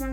Ihr 0.00 0.06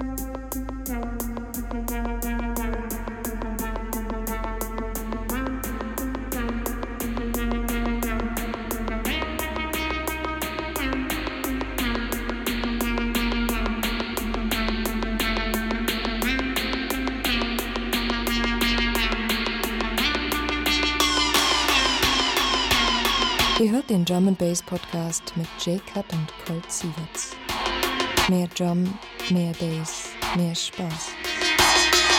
hört 23.71 23.89
den 23.89 24.03
Drum 24.03 24.35
Bass 24.35 24.61
Podcast 24.61 25.33
mit 25.35 25.47
J-Cut 25.65 26.05
und 26.11 26.27
Colt 26.45 26.69
Sieverts. 26.69 27.35
Mehr 28.29 28.47
Drum, 28.47 28.93
mehr 29.29 29.53
Bass, 29.59 30.09
mehr 30.35 30.55
Spaß. 30.55 31.11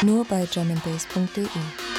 Nur 0.03 0.25
bei 0.25 0.47
drumandbass.de. 0.47 1.90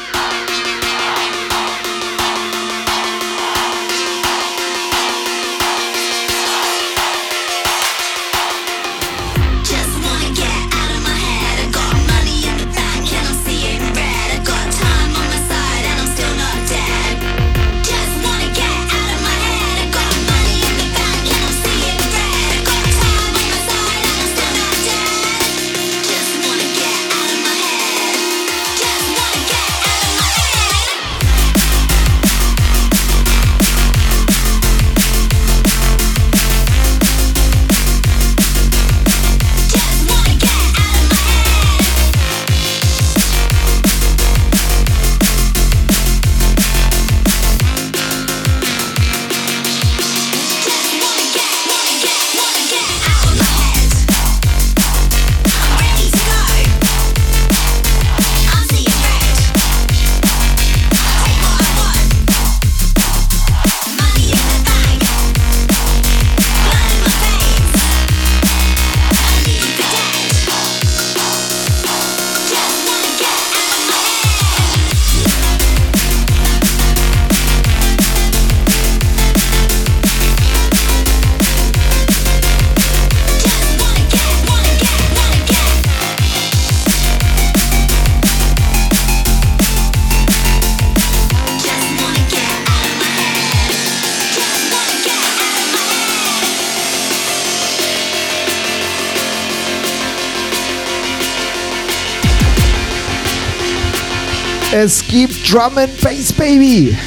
Es 104.84 105.06
gibt 105.08 105.48
Drum 105.48 105.78
and 105.78 105.96
Bass 106.02 106.34
Baby. 106.34 106.98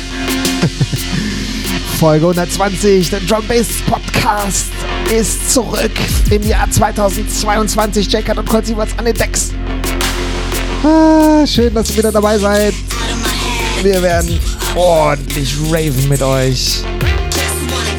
Folge 1.99 2.25
120, 2.25 3.11
der 3.11 3.19
Drum 3.19 3.45
Bass 3.49 3.67
Podcast 3.85 4.67
ist 5.13 5.53
zurück 5.53 5.91
im 6.31 6.45
Jahr 6.45 6.71
2022. 6.71 8.13
Jacob 8.13 8.39
und 8.39 8.49
Colt 8.49 8.67
Sieverts 8.67 8.97
an 8.97 9.07
den 9.07 9.17
Decks. 9.17 9.51
Ah, 10.85 11.45
schön, 11.45 11.75
dass 11.75 11.91
ihr 11.91 11.97
wieder 11.97 12.13
dabei 12.13 12.39
seid. 12.39 12.75
Wir 13.83 14.01
werden 14.01 14.39
ordentlich 14.77 15.57
raven 15.69 16.09
mit 16.09 16.23
euch. 16.23 16.85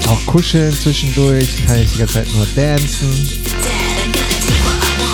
Auch 0.07 0.25
kuscheln 0.25 0.71
zwischendurch. 0.71 1.49
Kann 1.67 1.81
ich 1.81 1.91
die 1.91 1.97
ganze 1.97 2.13
Zeit 2.13 2.27
nur 2.33 2.47
dancen. 2.55 3.29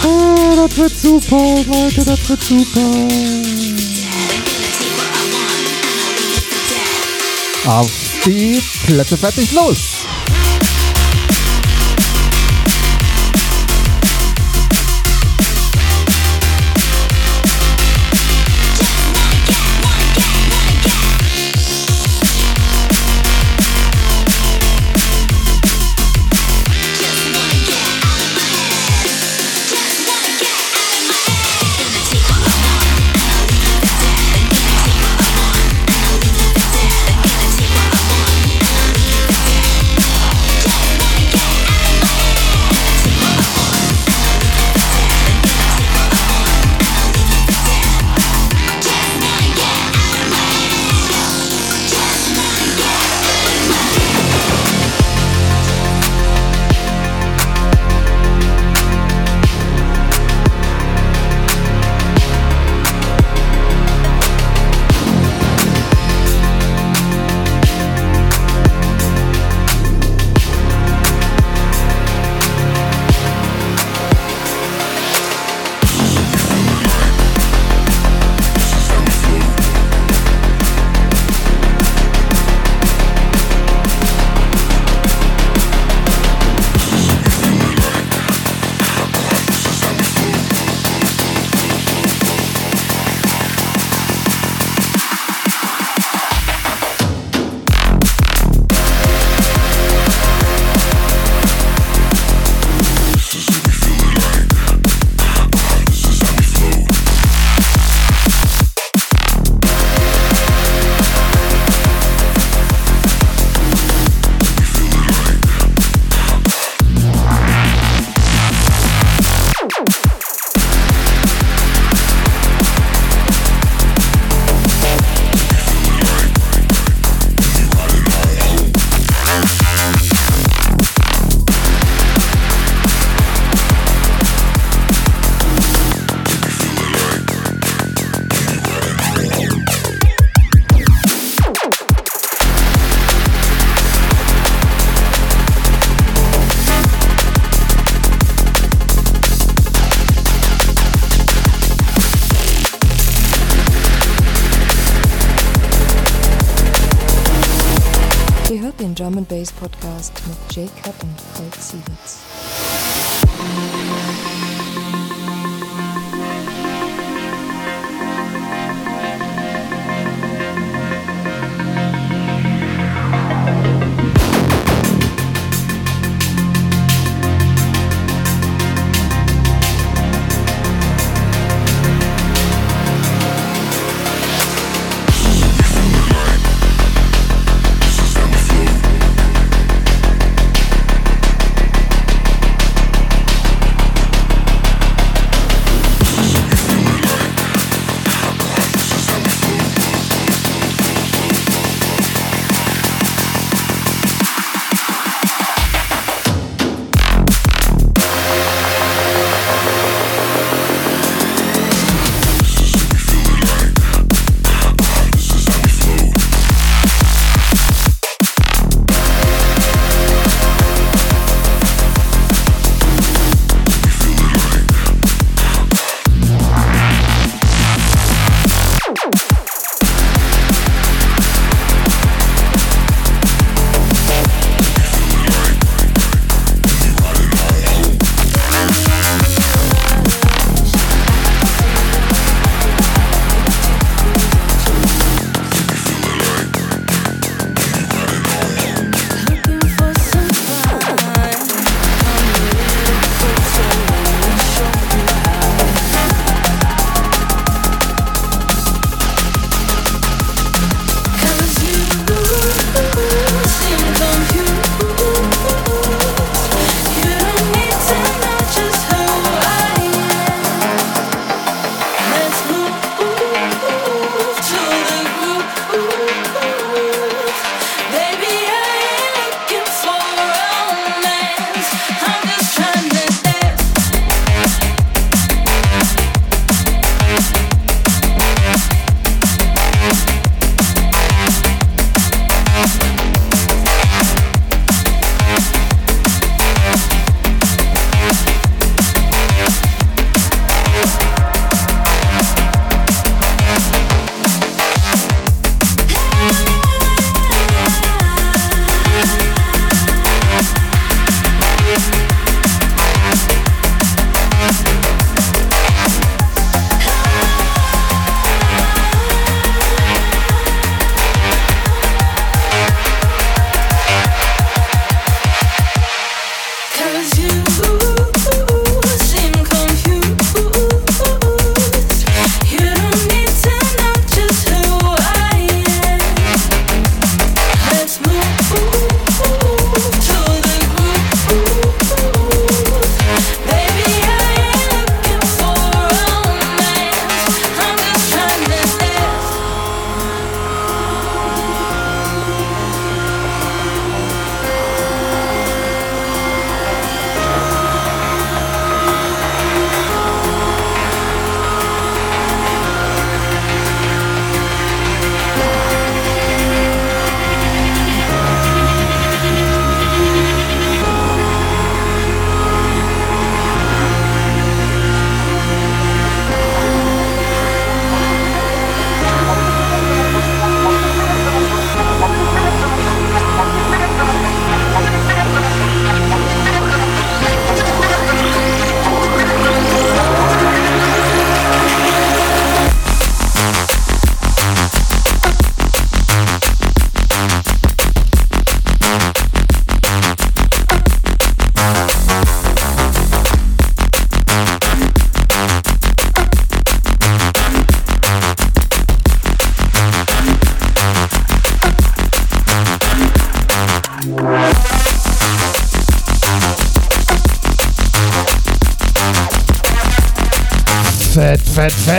Ah, 0.03 0.55
das 0.55 0.77
wird 0.77 0.95
super, 0.95 1.63
Leute, 1.67 2.05
das 2.05 2.29
wird 2.29 2.43
super. 2.43 3.80
Auf 7.65 7.91
die 8.25 8.59
Plätze 8.87 9.17
fertig 9.17 9.51
los. 9.51 10.07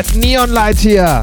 Fett, 0.02 0.06
fett 0.06 0.16
Neonlight 0.16 0.78
hier. 0.78 1.23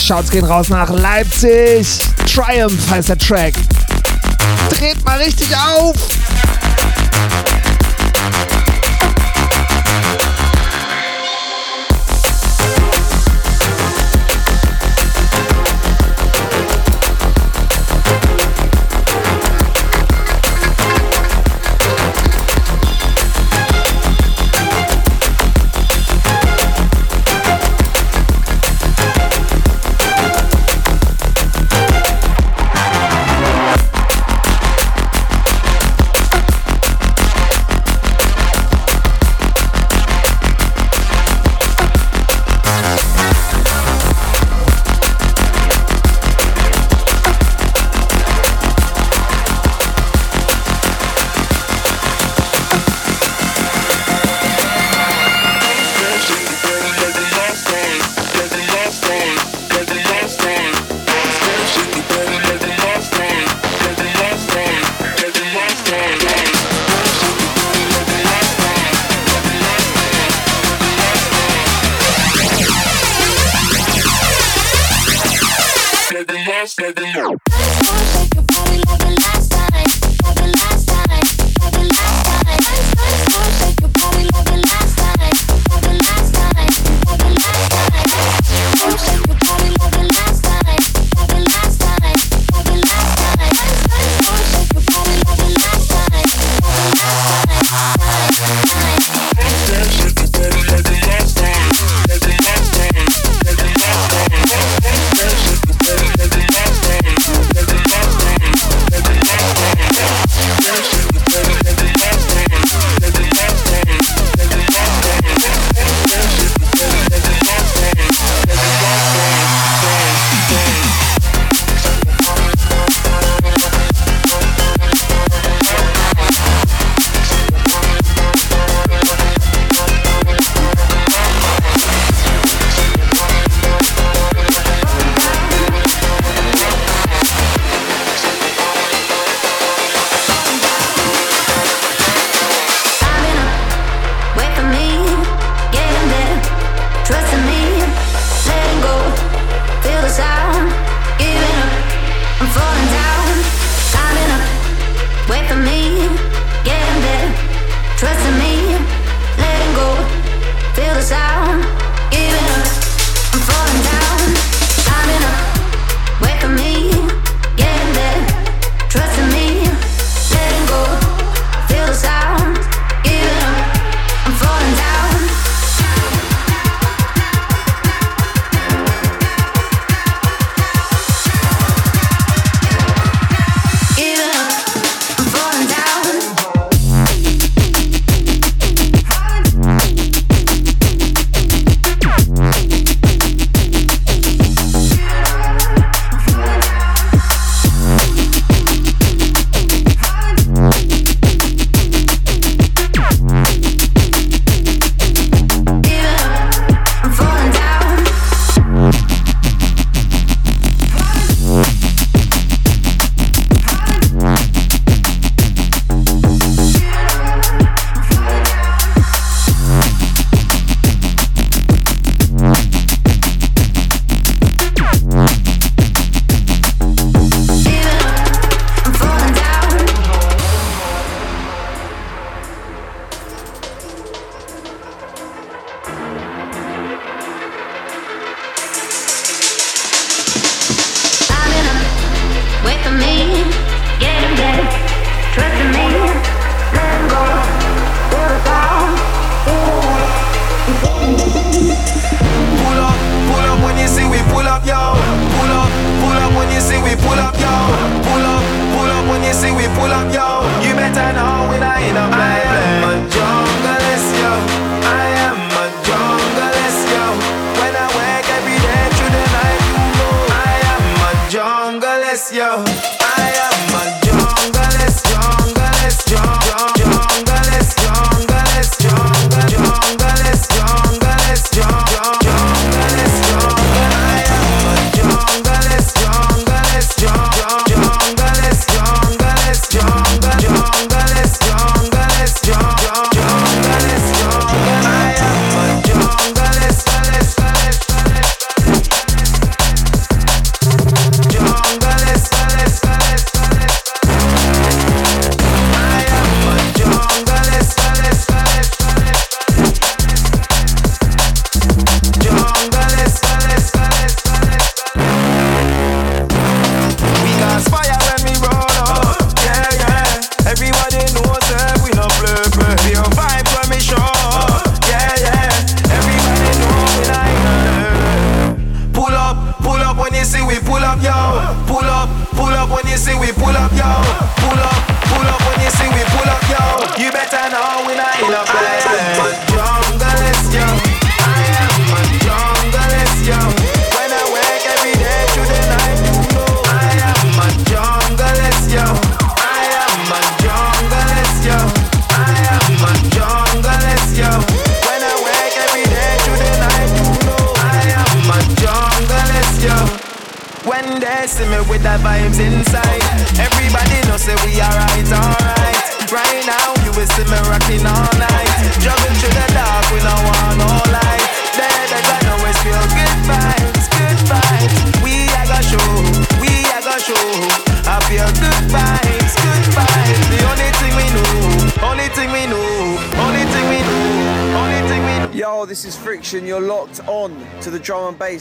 Shouts 0.00 0.30
gehen 0.30 0.44
raus 0.44 0.68
nach 0.68 0.90
Leipzig. 0.90 1.86
Triumph 2.26 2.90
heißt 2.90 3.08
der 3.08 3.18
Track. 3.18 3.54
Dreht 4.70 5.02
mal 5.04 5.18
richtig 5.18 5.48
auf. 5.56 5.94
We 76.64 76.86
are 76.86 76.92
gonna 76.94 77.73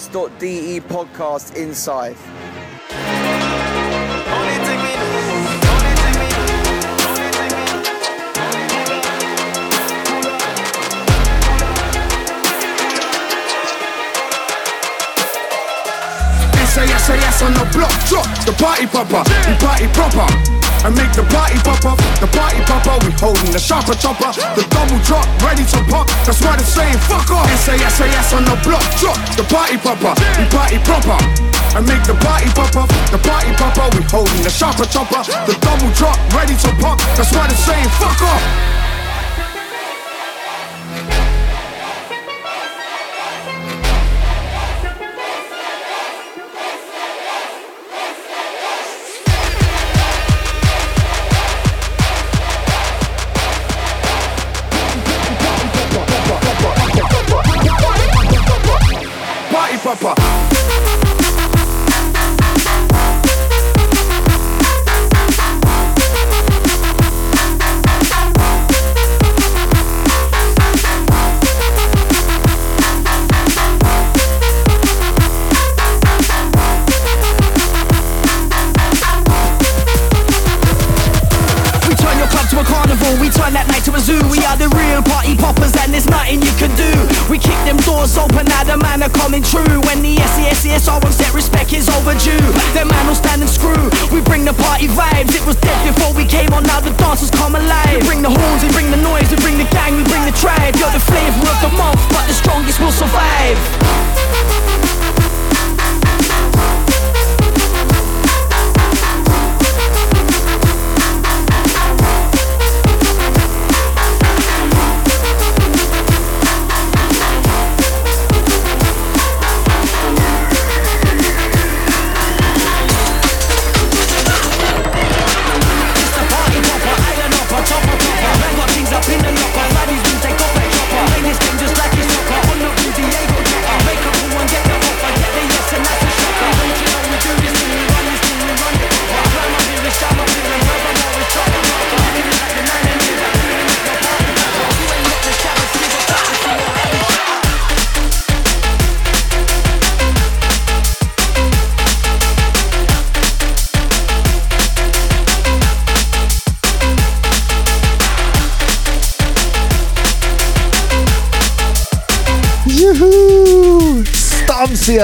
race.de 0.03 0.81
podcast 0.81 1.55
inside. 1.55 2.15
SAS, 16.65 17.05
SAS 17.05 17.41
on 17.43 17.53
the 17.53 17.69
block, 17.71 17.91
drop 18.07 18.25
the 18.45 18.53
party 18.53 18.87
popper, 18.87 19.23
The 19.23 19.57
party 19.59 19.87
proper 19.87 20.62
and 20.83 20.95
make 20.95 21.11
the 21.15 21.23
party 21.31 21.57
pop 21.63 21.83
up. 21.87 21.97
The 22.19 22.27
party 22.27 22.59
pop 22.67 22.85
up, 22.87 22.99
we 23.03 23.11
holding 23.15 23.51
the 23.51 23.59
sharper 23.59 23.95
chopper. 23.95 24.31
The 24.55 24.63
double 24.67 24.99
drop, 25.07 25.25
ready 25.39 25.63
to 25.63 25.79
pop. 25.87 26.07
That's 26.27 26.43
why 26.43 26.55
they're 26.59 26.67
saying 26.67 26.99
fuck 27.07 27.31
off. 27.31 27.47
It's 27.47 27.67
a 27.67 27.75
on 28.35 28.43
the 28.43 28.57
block. 28.63 28.83
Drop 28.99 29.17
the 29.39 29.43
party 29.47 29.77
popper, 29.79 30.13
we 30.37 30.45
party 30.51 30.77
proper. 30.83 31.17
And 31.73 31.87
make 31.87 32.03
the 32.05 32.13
party 32.21 32.51
pop 32.53 32.75
up, 32.75 32.89
the 33.09 33.17
party 33.17 33.51
pop 33.57 33.77
up. 33.79 33.95
We 33.95 34.03
holding 34.11 34.43
the 34.43 34.51
sharper 34.51 34.85
chopper, 34.85 35.23
the 35.47 35.55
double 35.63 35.89
drop, 35.95 36.19
ready 36.35 36.53
to 36.53 36.69
pop. 36.83 36.99
That's 37.15 37.31
why 37.33 37.47
they're 37.47 37.57
saying 37.57 37.89
fuck 37.97 38.21
off. 38.21 38.82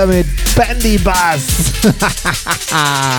With 0.09 0.55
Bendy 0.55 0.97
Bass. 0.97 1.85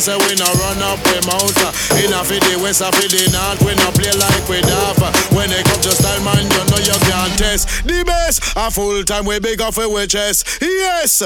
know 0.00 0.16
say 0.16 0.28
we 0.28 0.34
no 0.36 0.48
run 0.60 0.80
up 0.82 0.98
we 1.04 1.20
mouth. 1.26 1.52
Inna 2.00 2.24
for 2.24 2.34
the 2.34 2.58
west, 2.62 2.80
and 2.82 2.94
for 2.94 3.08
the 3.08 3.28
north, 3.32 3.60
we 3.60 3.74
no 3.76 3.90
play 3.92 4.12
like 4.16 4.48
we 4.48 4.60
daft. 4.62 5.32
When 5.32 5.50
it 5.50 5.64
come 5.64 5.80
to 5.80 5.90
style, 5.90 6.22
man, 6.24 6.44
you 6.44 6.64
know 6.70 6.78
you 6.78 6.98
can't 7.04 7.38
test 7.38 7.84
the 7.84 8.02
best. 8.04 8.42
A 8.56 8.70
full 8.70 9.02
time 9.04 9.26
we 9.26 9.38
big 9.40 9.60
off 9.60 9.76
we 9.76 10.06
chest, 10.06 10.58
yes. 10.62 11.22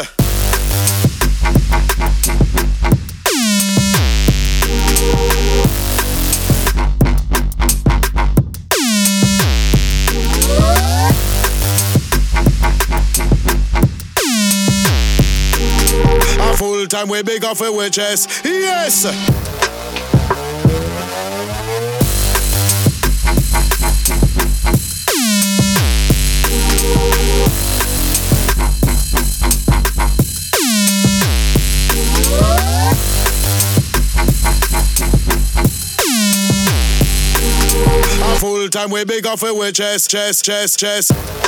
Time 16.94 17.08
we 17.08 17.20
big 17.24 17.44
off 17.44 17.60
we 17.60 17.90
chest, 17.90 18.44
yes. 18.44 19.04
A 38.22 38.36
full 38.38 38.68
time 38.68 38.90
we 38.90 39.04
big 39.04 39.26
off 39.26 39.42
we 39.42 39.72
chest, 39.72 40.08
chest, 40.10 40.44
chest, 40.44 40.78
chest. 40.78 41.43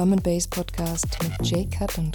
Ihr 0.00 0.06
hört 0.06 0.12
den 0.12 0.12
Drum 0.12 0.12
and 0.14 0.22
Bass 0.22 0.48
Podcast 0.48 1.18
mit 1.22 1.46
Jaycut 1.46 1.98
und 1.98 2.09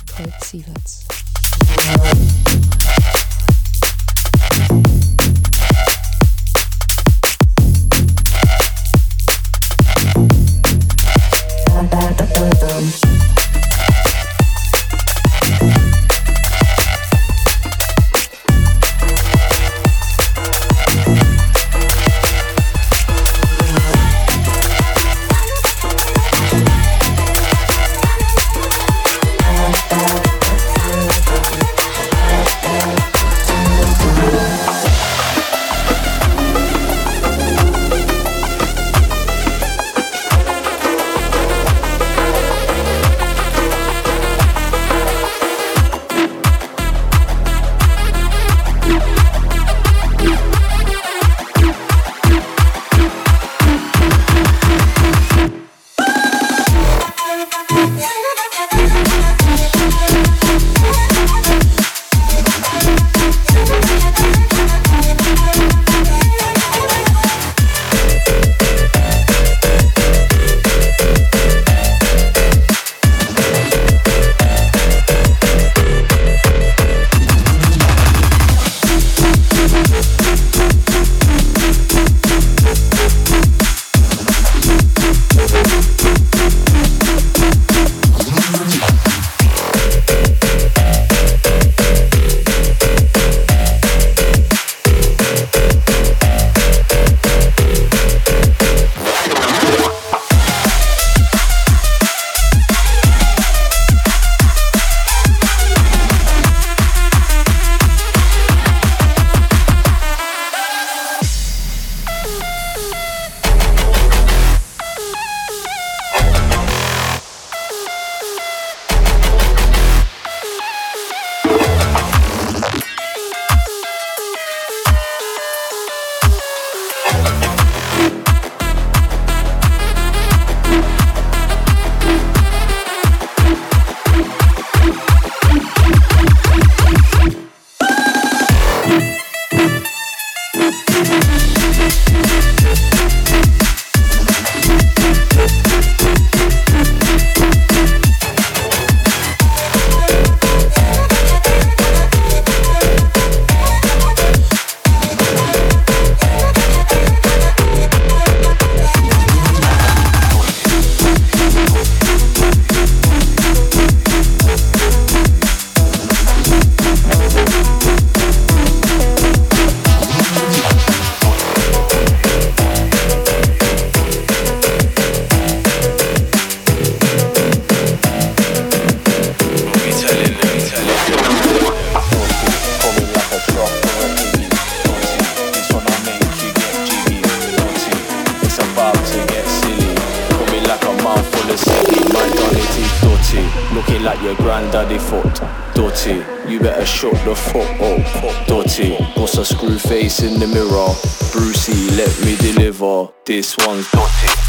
Dirty, 195.76 196.24
you 196.50 196.60
better 196.60 196.86
shut 196.86 197.14
the 197.26 197.36
fuck 197.36 197.70
up. 197.82 198.48
Dirty, 198.48 198.96
what's 199.20 199.38
a 199.38 199.44
screw 199.44 199.78
face 199.78 200.22
in 200.24 200.40
the 200.40 200.48
mirror? 200.48 200.88
Brucey, 201.34 201.94
let 201.98 202.18
me 202.24 202.38
deliver. 202.38 203.10
This 203.26 203.58
one's 203.58 203.90
dirty. 203.92 204.45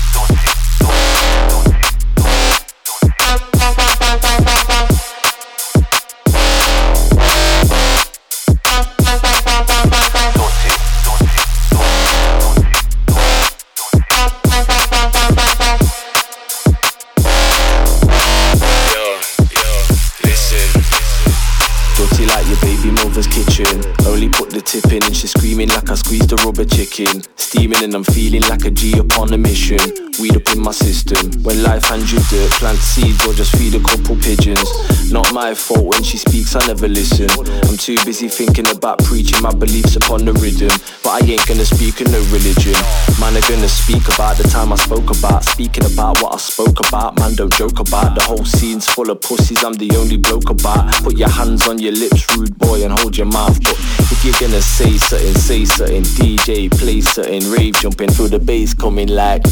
Chicken. 26.96 27.35
Steaming 27.46 27.84
and 27.84 27.94
I'm 27.94 28.02
feeling 28.02 28.42
like 28.50 28.64
a 28.64 28.72
G 28.72 28.98
upon 28.98 29.32
a 29.32 29.38
mission. 29.38 29.78
Weed 30.18 30.34
up 30.34 30.50
in 30.52 30.60
my 30.62 30.72
system. 30.72 31.30
When 31.44 31.62
life 31.62 31.84
hands 31.84 32.10
you 32.10 32.18
dirt, 32.28 32.50
plant 32.58 32.78
seeds 32.78 33.24
or 33.24 33.34
just 33.34 33.54
feed 33.54 33.76
a 33.76 33.78
couple 33.78 34.16
pigeons. 34.16 34.66
Not 35.12 35.32
my 35.32 35.54
fault 35.54 35.84
when 35.84 36.02
she 36.02 36.16
speaks, 36.16 36.56
I 36.56 36.66
never 36.66 36.88
listen. 36.88 37.30
I'm 37.68 37.76
too 37.76 37.94
busy 38.04 38.26
thinking 38.26 38.66
about 38.74 38.98
preaching 39.04 39.40
my 39.42 39.54
beliefs 39.54 39.94
upon 39.94 40.24
the 40.24 40.32
rhythm. 40.32 40.74
But 41.04 41.22
I 41.22 41.26
ain't 41.26 41.46
gonna 41.46 41.64
speak 41.64 42.00
in 42.00 42.10
no 42.10 42.18
religion. 42.34 42.74
Man, 43.20 43.36
are 43.36 43.46
gonna 43.46 43.68
speak 43.68 44.02
about 44.12 44.38
the 44.38 44.48
time 44.50 44.72
I 44.72 44.76
spoke 44.76 45.16
about. 45.16 45.44
Speaking 45.44 45.84
about 45.86 46.20
what 46.20 46.34
I 46.34 46.38
spoke 46.38 46.80
about. 46.88 47.16
Man, 47.20 47.36
don't 47.36 47.52
joke 47.52 47.78
about. 47.78 48.18
The 48.18 48.24
whole 48.24 48.44
scene's 48.44 48.88
full 48.88 49.08
of 49.08 49.20
pussies, 49.20 49.62
I'm 49.62 49.74
the 49.74 49.94
only 49.94 50.16
bloke 50.16 50.50
about. 50.50 50.92
Put 51.04 51.16
your 51.16 51.30
hands 51.30 51.68
on 51.68 51.78
your 51.78 51.92
lips, 51.92 52.26
rude 52.36 52.58
boy, 52.58 52.82
and 52.82 52.98
hold 52.98 53.16
your 53.16 53.30
mouth. 53.30 53.62
But 53.62 53.78
if 54.10 54.24
you're 54.24 54.40
gonna 54.40 54.62
say 54.62 54.98
something, 54.98 55.34
say 55.34 55.64
something. 55.64 56.02
DJ, 56.18 56.68
play 56.70 57.00
something. 57.02 57.35
Rave 57.44 57.74
jumping 57.74 58.08
through 58.08 58.28
the 58.28 58.38
bass, 58.38 58.74
coming 58.74 59.08
like. 59.08 59.46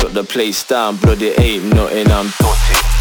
Shut 0.00 0.14
the 0.14 0.24
place 0.28 0.66
down, 0.66 0.96
bloody 0.96 1.30
ain't 1.30 1.64
nothing, 1.74 2.10
I'm 2.10 2.26
dirty. 2.38 2.95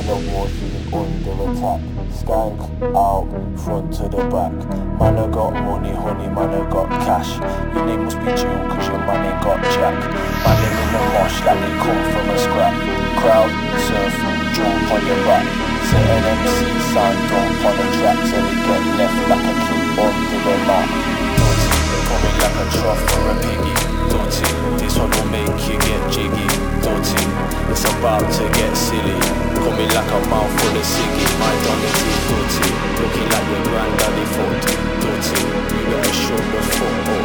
Wanna 0.00 0.32
war 0.32 0.48
scene 0.48 0.80
under 0.96 1.36
attack. 1.44 1.80
Skank 2.08 2.56
out, 2.96 3.28
front 3.60 3.92
to 4.00 4.08
the 4.08 4.24
back. 4.32 4.56
Man 4.96 5.18
I 5.20 5.28
got 5.28 5.52
money, 5.52 5.92
honey, 5.92 6.24
man 6.32 6.56
I 6.56 6.64
got 6.72 6.88
cash. 7.04 7.36
Your 7.76 7.84
name 7.84 8.04
must 8.08 8.16
be 8.24 8.32
Jill 8.32 8.48
cause 8.72 8.88
your 8.88 8.96
ain't 8.96 9.44
got 9.44 9.60
jack. 9.76 9.92
Man 10.40 10.56
them 10.56 10.72
in 10.80 10.88
the 10.88 11.00
mosh 11.12 11.36
like 11.44 11.60
they 11.60 11.74
come 11.84 12.00
from 12.16 12.32
a 12.32 12.36
scrap. 12.40 12.74
Crowd, 13.20 13.52
surf, 13.84 14.16
jump 14.56 14.88
on 14.88 15.04
your 15.04 15.20
back. 15.28 15.44
Set 15.84 16.08
an 16.08 16.24
MC 16.32 16.60
sound 16.96 17.20
dump 17.28 17.60
on 17.68 17.74
the 17.76 17.86
track. 18.00 18.18
Till 18.24 18.40
it 18.40 18.56
get 18.56 18.84
left 18.96 19.20
like 19.28 19.44
a 19.44 19.54
kid 19.68 20.00
under 20.00 20.40
the 20.48 20.54
mat 20.64 20.88
Dirty, 21.36 21.68
coming 22.08 22.36
like 22.40 22.56
a 22.56 22.66
trough 22.72 23.02
for 23.04 23.24
a 23.28 23.34
piggy. 23.44 23.74
Dirty, 24.08 24.48
this 24.80 24.96
one 24.96 25.12
will 25.12 25.28
make 25.28 25.60
you 25.68 25.76
get 25.76 26.02
jiggy 26.08 26.69
Dirty, 26.90 27.22
it's 27.70 27.84
about 27.84 28.26
to 28.34 28.44
get 28.58 28.74
silly. 28.74 29.20
Coming 29.54 29.90
like 29.94 30.10
a 30.10 30.20
mouthful 30.26 30.74
of 30.74 30.82
ciggy. 30.82 31.26
My 31.38 31.54
donity 31.62 32.10
dirty 32.30 32.68
Looking 32.98 33.28
like 33.30 33.46
your 33.50 33.62
granddaddy 33.64 34.26
foot 34.34 34.58
Dirty, 35.00 35.40
you 35.70 35.82
better 35.86 36.14
shut 36.14 36.44
the 36.50 36.58
up 36.58 37.22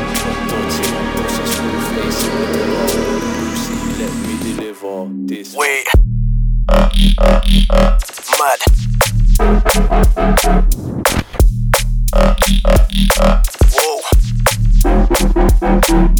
Dirty, 0.50 0.88
what's 1.16 1.38
a 1.40 1.46
screw 1.48 1.80
face 1.96 2.22
in 2.26 2.34
the 2.42 2.48
mirror 2.54 2.90
Brucey, 3.40 3.78
let 4.02 4.14
me 4.26 4.34
deliver 4.44 4.98
this. 5.26 5.50
Wait. 5.56 5.86
Mad. 8.38 8.60
Whoa. 16.12 16.16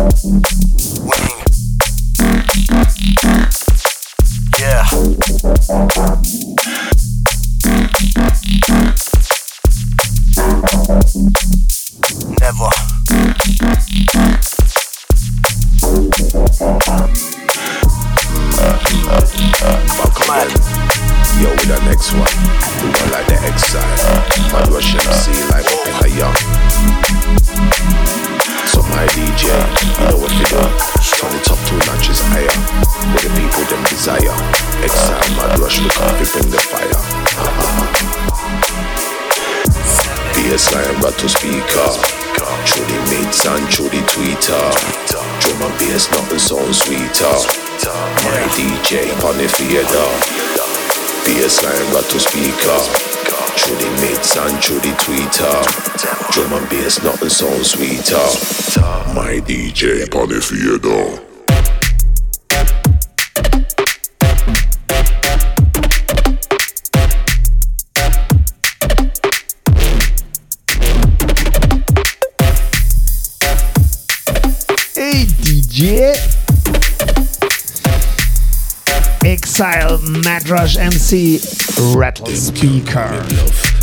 Winning. 0.00 1.19
Theater. 49.56 50.08
Bassline, 51.24 51.94
rattle 51.94 52.20
speaker. 52.20 52.80
Through 53.58 53.76
the 53.76 53.90
mates 54.00 54.36
and 54.36 54.62
through 54.62 54.80
the 54.80 54.94
Twitter. 54.98 55.56
Drum 56.32 56.52
and 56.52 56.68
bass, 56.70 57.02
nothing 57.02 57.28
sounds 57.28 57.72
sweeter. 57.72 58.16
My 59.14 59.40
DJ 59.40 60.08
on 60.14 60.28
the 60.28 60.40
theater. 60.40 61.29
Exile 79.60 79.98
Madrush 80.24 80.78
MC 80.78 81.38
Rattle 81.94 82.28
Speaker. 82.28 83.10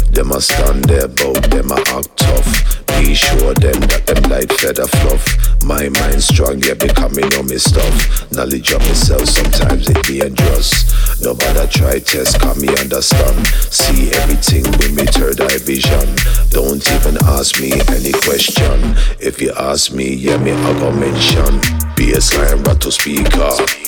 Them 0.09 0.31
a 0.31 0.41
stand 0.41 0.85
there, 0.85 1.07
bout 1.07 1.43
them 1.51 1.69
a 1.69 1.75
act 1.93 2.17
tough. 2.17 2.87
Be 2.97 3.13
sure 3.13 3.53
them 3.53 3.77
that 3.85 4.07
them 4.07 4.23
like 4.25 4.51
feather 4.53 4.87
fluff. 4.87 5.21
My 5.65 5.87
mind 6.01 6.23
strong, 6.23 6.63
yeah, 6.63 6.73
becoming 6.73 7.31
on 7.37 7.45
me 7.45 7.59
stuff. 7.59 7.93
Knowledge 8.31 8.73
of 8.73 8.79
myself, 8.89 9.29
sometimes 9.29 9.87
it 9.87 10.01
be 10.07 10.19
dangerous. 10.19 11.21
Nobody 11.21 11.67
try 11.69 11.99
test, 11.99 12.41
can 12.41 12.59
me 12.59 12.69
understand. 12.81 13.45
See 13.69 14.09
everything 14.17 14.63
with 14.81 14.97
me 14.97 15.05
third 15.05 15.39
eye 15.41 15.61
vision. 15.61 16.09
Don't 16.49 16.81
even 16.89 17.21
ask 17.37 17.61
me 17.61 17.69
any 17.93 18.13
question. 18.25 18.97
If 19.21 19.39
you 19.39 19.53
ask 19.53 19.93
me, 19.93 20.15
yeah, 20.15 20.37
me 20.37 20.53
I 20.53 20.73
go 20.79 20.91
mention. 20.91 21.61
Bassline 21.93 22.65
rattle 22.65 22.89
speaker. 22.89 23.86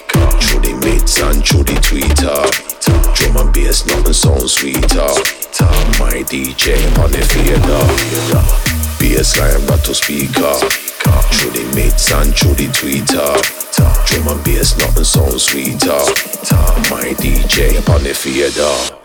And 1.22 1.45
through 1.45 1.63
the 1.63 1.76
Twitter. 1.82 2.39
Drum 3.13 3.38
and 3.38 3.53
bass, 3.53 3.86
nothing 3.86 4.13
sounds 4.13 4.53
sweeter. 4.53 5.11
My 5.99 6.24
DJ 6.24 6.76
on 6.97 7.11
the 7.11 7.20
theater. 7.20 7.82
Bassline 8.97 9.67
rattle 9.70 9.93
speaker. 9.93 10.55
Through 11.36 11.51
the 11.51 11.72
mates 11.76 12.11
and 12.11 12.34
through 12.36 12.55
the 12.55 12.72
Twitter. 12.72 13.36
Drum 14.07 14.28
and 14.30 14.43
bass, 14.45 14.78
nothing 14.78 15.03
sounds 15.03 15.43
sweeter. 15.43 15.99
My 16.89 17.13
DJ 17.20 17.78
on 17.89 18.03
the 18.03 18.13
theater. 18.13 18.98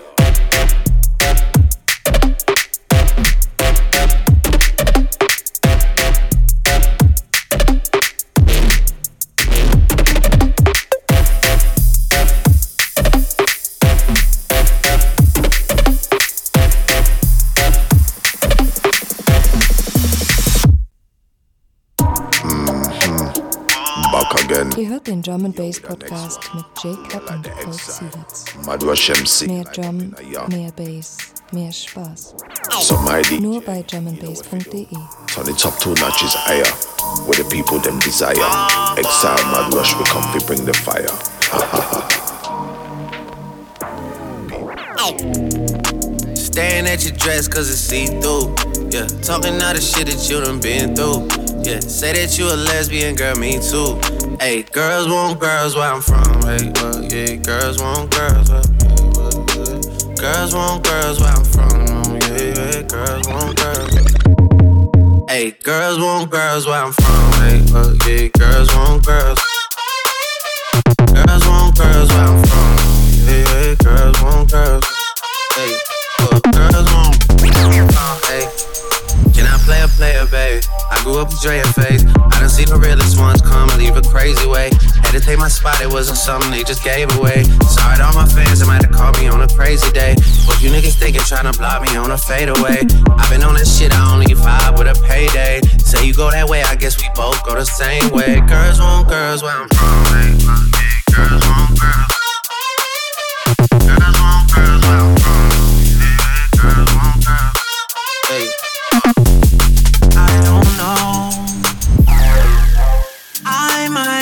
Hört 25.04 25.08
den 25.08 25.22
Drum 25.22 25.44
and 25.44 25.54
Bass 25.54 25.80
Podcast 25.80 26.40
mit 26.54 26.64
Jaycut 26.82 27.30
und 27.30 27.50
Kolt 27.62 27.74
Siewerts. 27.74 28.44
Madrush 28.64 29.10
MC. 29.10 29.46
Mehr 29.48 29.64
Drum, 29.64 30.14
mehr 30.48 30.72
Bass, 30.72 31.18
mehr 31.52 31.70
Spaß. 31.70 32.34
So 32.80 32.96
mighty. 32.98 33.38
Nur 33.38 33.60
bei 33.60 33.82
drumandbass.de. 33.82 34.86
Turn 35.26 35.44
the 35.44 35.52
top 35.52 35.78
two 35.78 35.92
notches 36.00 36.34
higher. 36.46 36.64
Where 37.26 37.36
the 37.36 37.44
people 37.50 37.78
them 37.80 37.98
desire. 38.00 38.32
Exile 38.96 39.44
Madrush 39.52 39.94
we 39.98 40.04
come 40.04 40.24
we 40.32 40.40
bring 40.46 40.64
the 40.64 40.72
fire. 40.72 41.04
Staring 46.34 46.86
at 46.86 47.04
your 47.04 47.14
dress 47.16 47.46
cause 47.46 47.70
it's 47.70 47.78
see 47.78 48.06
through. 48.06 48.54
Yeah, 48.90 49.06
talking 49.22 49.60
all 49.60 49.74
the 49.74 49.82
shit 49.82 50.06
that 50.06 50.30
you 50.30 50.40
done 50.40 50.60
been 50.60 50.96
through. 50.96 51.43
Yeah, 51.64 51.80
say 51.80 52.12
that 52.12 52.36
you 52.38 52.44
a 52.44 52.56
lesbian, 52.68 53.14
girl, 53.14 53.34
me 53.36 53.56
too. 53.56 53.96
Hey, 54.38 54.64
girls 54.64 55.08
want 55.08 55.40
girls 55.40 55.74
where 55.74 55.90
I'm 55.90 56.02
from. 56.02 56.42
Hey, 56.44 56.70
well, 56.76 57.00
yeah, 57.08 57.36
girls 57.36 57.80
want 57.80 58.12
girls 58.12 58.50
where 58.50 58.60
yeah, 58.84 59.00
well, 59.16 59.32
yeah. 59.48 60.14
Girls 60.20 60.52
want 60.52 60.84
girls 60.84 61.20
where 61.20 61.32
I'm 61.32 61.44
from. 61.44 62.20
Yeah, 62.20 62.52
yeah, 62.52 62.82
girls 62.84 63.26
want 63.28 63.56
girls. 63.56 63.96
Hey, 65.30 65.52
girls 65.64 65.98
want 65.98 66.30
girls 66.30 66.66
where 66.66 66.84
I'm 66.84 66.92
from. 66.92 67.32
Hey, 67.40 67.64
well, 67.72 67.96
yeah, 68.04 68.28
girls 68.36 68.68
want 68.76 69.06
girls. 69.06 69.40
Girls 71.16 71.44
want 71.48 71.78
girls 71.80 72.08
where 72.12 72.28
I'm 72.28 72.44
from. 72.44 72.76
Yeah, 73.24 73.40
yeah, 73.40 73.74
girls 73.80 74.20
want 74.20 74.52
girls. 74.52 74.84
Hey, 75.56 75.72
well, 76.20 76.40
girls 76.52 76.92
want. 76.92 77.16
Hey, 78.28 78.63
can 79.64 79.72
I 79.72 79.86
play 79.86 80.14
a 80.14 80.26
player, 80.26 80.26
baby? 80.26 80.66
I 80.90 81.02
grew 81.02 81.18
up 81.18 81.28
with 81.28 81.40
Dre 81.40 81.58
and 81.58 81.74
Face. 81.74 82.04
I 82.04 82.40
done 82.40 82.48
seen 82.48 82.68
the 82.68 82.78
realest 82.78 83.18
ones 83.18 83.40
come 83.40 83.68
and 83.70 83.78
leave 83.78 83.96
a 83.96 84.02
crazy 84.02 84.46
way. 84.46 84.70
Had 85.02 85.12
to 85.12 85.20
take 85.20 85.38
my 85.38 85.48
spot, 85.48 85.80
it 85.80 85.90
wasn't 85.90 86.18
something 86.18 86.50
they 86.50 86.62
just 86.64 86.84
gave 86.84 87.10
away. 87.16 87.44
Sorry 87.68 87.96
to 87.96 88.04
all 88.04 88.14
my 88.14 88.26
fans, 88.26 88.60
they 88.60 88.66
might 88.66 88.82
have 88.84 88.92
called 88.92 89.18
me 89.18 89.28
on 89.28 89.42
a 89.42 89.48
crazy 89.48 89.90
day. 89.92 90.14
What 90.46 90.62
you 90.62 90.70
niggas 90.70 90.98
thinking, 90.98 91.22
trying 91.22 91.50
to 91.50 91.56
block 91.58 91.82
me 91.82 91.96
on 91.96 92.10
a 92.10 92.18
fadeaway? 92.18 92.84
I've 93.16 93.30
been 93.30 93.42
on 93.42 93.54
that 93.54 93.68
shit, 93.68 93.92
I 93.92 94.12
only 94.12 94.34
vibe 94.34 94.78
with 94.78 94.88
a 94.88 94.96
payday. 95.06 95.60
Say 95.78 96.06
you 96.06 96.14
go 96.14 96.30
that 96.30 96.48
way, 96.48 96.62
I 96.62 96.74
guess 96.76 97.00
we 97.00 97.08
both 97.14 97.42
go 97.44 97.54
the 97.54 97.64
same 97.64 98.10
way. 98.10 98.40
Girls 98.46 98.80
want 98.80 99.08
girls 99.08 99.42
where 99.42 99.52
I'm 99.52 99.68
from, 99.68 100.04
girls 101.14 101.46
want. 101.46 101.80
Girls 101.80 102.03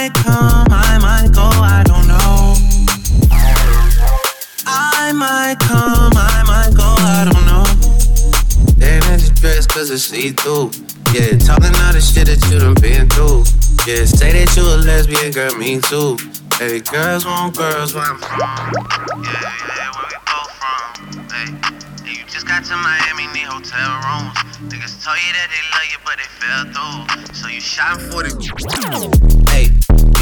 might 0.03 0.14
come, 0.14 0.66
I 0.68 0.98
might 0.98 1.32
go, 1.32 1.46
I 1.46 1.84
don't 1.86 2.09
know. 2.09 2.57
I 4.66 5.12
might 5.14 5.61
come, 5.61 6.11
I 6.16 6.42
might 6.42 6.74
go, 6.74 6.82
I 6.82 7.22
don't 7.30 7.46
know. 7.46 7.62
Damn, 8.78 9.20
your 9.20 9.30
dress 9.34 9.64
cause 9.68 9.90
it's 9.90 10.03
see 10.03 10.30
through. 10.30 10.72
Yeah, 11.14 11.38
talking 11.38 11.70
all 11.86 11.92
the 11.94 12.03
shit 12.03 12.26
that 12.26 12.42
you 12.50 12.59
done 12.59 12.74
been 12.82 13.07
through. 13.14 13.46
Yeah, 13.86 14.05
say 14.05 14.32
that 14.32 14.50
you 14.57 14.66
a 14.66 14.82
lesbian, 14.82 15.30
girl, 15.30 15.55
me 15.55 15.78
too. 15.78 16.18
Hey, 16.59 16.80
girls 16.80 17.24
want 17.24 17.57
girls 17.57 17.94
where 17.94 18.03
I'm 18.03 18.18
from. 18.18 18.42
Yeah, 19.22 19.38
yeah, 19.78 19.86
where 19.94 20.11
we 20.11 20.18
both 20.26 20.50
from. 20.59 21.30
Hey, 21.30 21.46
and 21.46 22.11
you 22.11 22.26
just 22.26 22.48
got 22.48 22.64
to 22.64 22.74
Miami, 22.74 23.30
need 23.30 23.46
hotel 23.46 24.03
rooms. 24.03 24.34
Niggas 24.66 24.98
told 24.98 25.18
you 25.22 25.30
that 25.38 25.46
they 25.46 25.62
love 25.70 25.86
you, 25.94 25.98
but 26.03 26.18
they 26.18 26.26
fell 26.42 26.66
through. 26.74 27.34
So 27.38 27.46
you 27.46 27.61
shot 27.61 28.03
for 28.03 28.26
the. 28.26 28.34
Hey, 29.50 29.70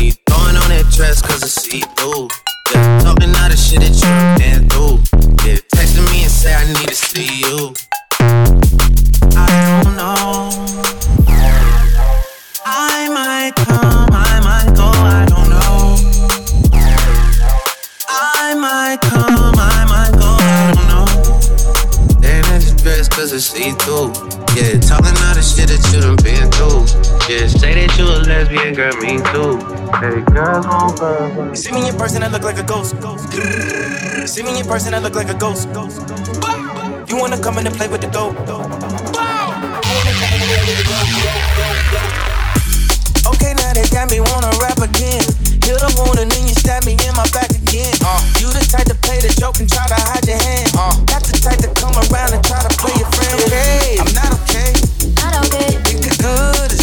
you 0.00 0.12
throwing 0.26 0.56
on 0.56 0.68
that 0.70 0.86
dress 0.94 1.22
cause 1.22 1.42
it's 1.42 1.54
see 1.54 1.80
through. 1.96 2.28
Yeah, 2.72 3.00
talking 3.00 3.30
all 3.30 3.48
the 3.48 3.56
shit 3.56 3.80
that 3.80 3.94
you 3.94 4.10
been 4.38 4.68
through. 4.68 4.98
Yeah, 5.44 5.58
texting 5.74 6.06
me 6.12 6.22
and 6.22 6.30
say 6.30 6.54
I 6.54 6.64
need 6.66 6.88
to 6.88 6.94
see 6.94 7.40
you. 7.40 7.74
I 9.36 9.82
don't 9.84 9.96
know. 9.96 10.50
I 12.64 13.08
might 13.08 13.54
come, 13.56 14.08
I 14.12 14.40
might 14.40 14.74
go, 14.76 14.86
I 14.86 15.26
don't 15.28 15.48
know. 15.50 15.96
I 18.08 18.54
might 18.54 19.00
come, 19.02 19.39
that's 23.00 23.16
cause 23.16 23.32
it's 23.32 23.46
see 23.46 23.72
through. 23.80 24.12
Yeah, 24.52 24.76
talking 24.76 25.16
all 25.24 25.32
the 25.32 25.40
shit 25.40 25.72
that 25.72 25.80
you 25.88 26.04
done 26.04 26.20
been 26.20 26.44
through. 26.52 26.84
Yeah, 27.32 27.48
say 27.48 27.72
that 27.72 27.96
you 27.96 28.04
a 28.04 28.20
lesbian, 28.28 28.76
girl, 28.76 28.92
me 29.00 29.16
too. 29.32 29.56
Hey, 30.04 30.20
girls 30.28 30.66
want 30.68 31.00
girls. 31.00 31.64
See 31.64 31.72
me 31.72 31.88
in 31.88 31.96
person, 31.96 32.22
I 32.22 32.28
look 32.28 32.42
like 32.42 32.58
a 32.58 32.62
ghost. 32.62 33.00
See 34.28 34.42
me 34.42 34.60
in 34.60 34.66
person, 34.66 34.92
I 34.92 34.98
look 34.98 35.14
like 35.14 35.30
a 35.30 35.38
ghost. 35.38 35.68
You 37.08 37.16
wanna 37.16 37.40
come 37.40 37.56
in 37.56 37.66
and 37.66 37.74
play 37.74 37.88
with 37.88 38.02
the 38.02 38.10
dope? 38.12 38.36
Okay, 43.32 43.54
now 43.56 43.72
they 43.72 43.88
got 43.88 44.10
me 44.10 44.20
wanna 44.20 44.52
rap 44.60 44.76
again. 44.76 45.49
Hit 45.64 45.80
a 45.82 45.90
wound 46.00 46.18
and 46.18 46.30
then 46.30 46.42
you 46.48 46.54
stab 46.54 46.84
me 46.84 46.92
in 46.92 47.12
my 47.14 47.26
back 47.30 47.50
again. 47.50 47.94
Uh, 48.02 48.20
you 48.40 48.48
the 48.50 48.64
type 48.64 48.86
to 48.88 48.96
play 49.04 49.20
the 49.20 49.30
joke 49.38 49.60
and 49.60 49.68
try 49.68 49.86
to 49.86 49.98
hide 50.08 50.26
your 50.26 50.40
hand. 50.40 50.70
Uh, 50.74 50.94
not 51.12 51.22
the 51.26 51.36
type 51.36 51.60
to 51.60 51.70
come 51.76 51.94
around 52.08 52.32
and 52.32 52.42
try 52.44 52.60
to 52.62 52.72
play 52.80 52.94
your 52.96 53.10
friend. 53.12 53.36
Okay, 53.46 54.00
I'm 54.00 54.10
not 54.16 54.30
okay. 54.44 54.72
Not 55.20 55.32
okay. 55.46 55.76
Think 55.84 56.06
it's 56.06 56.16
good, 56.16 56.79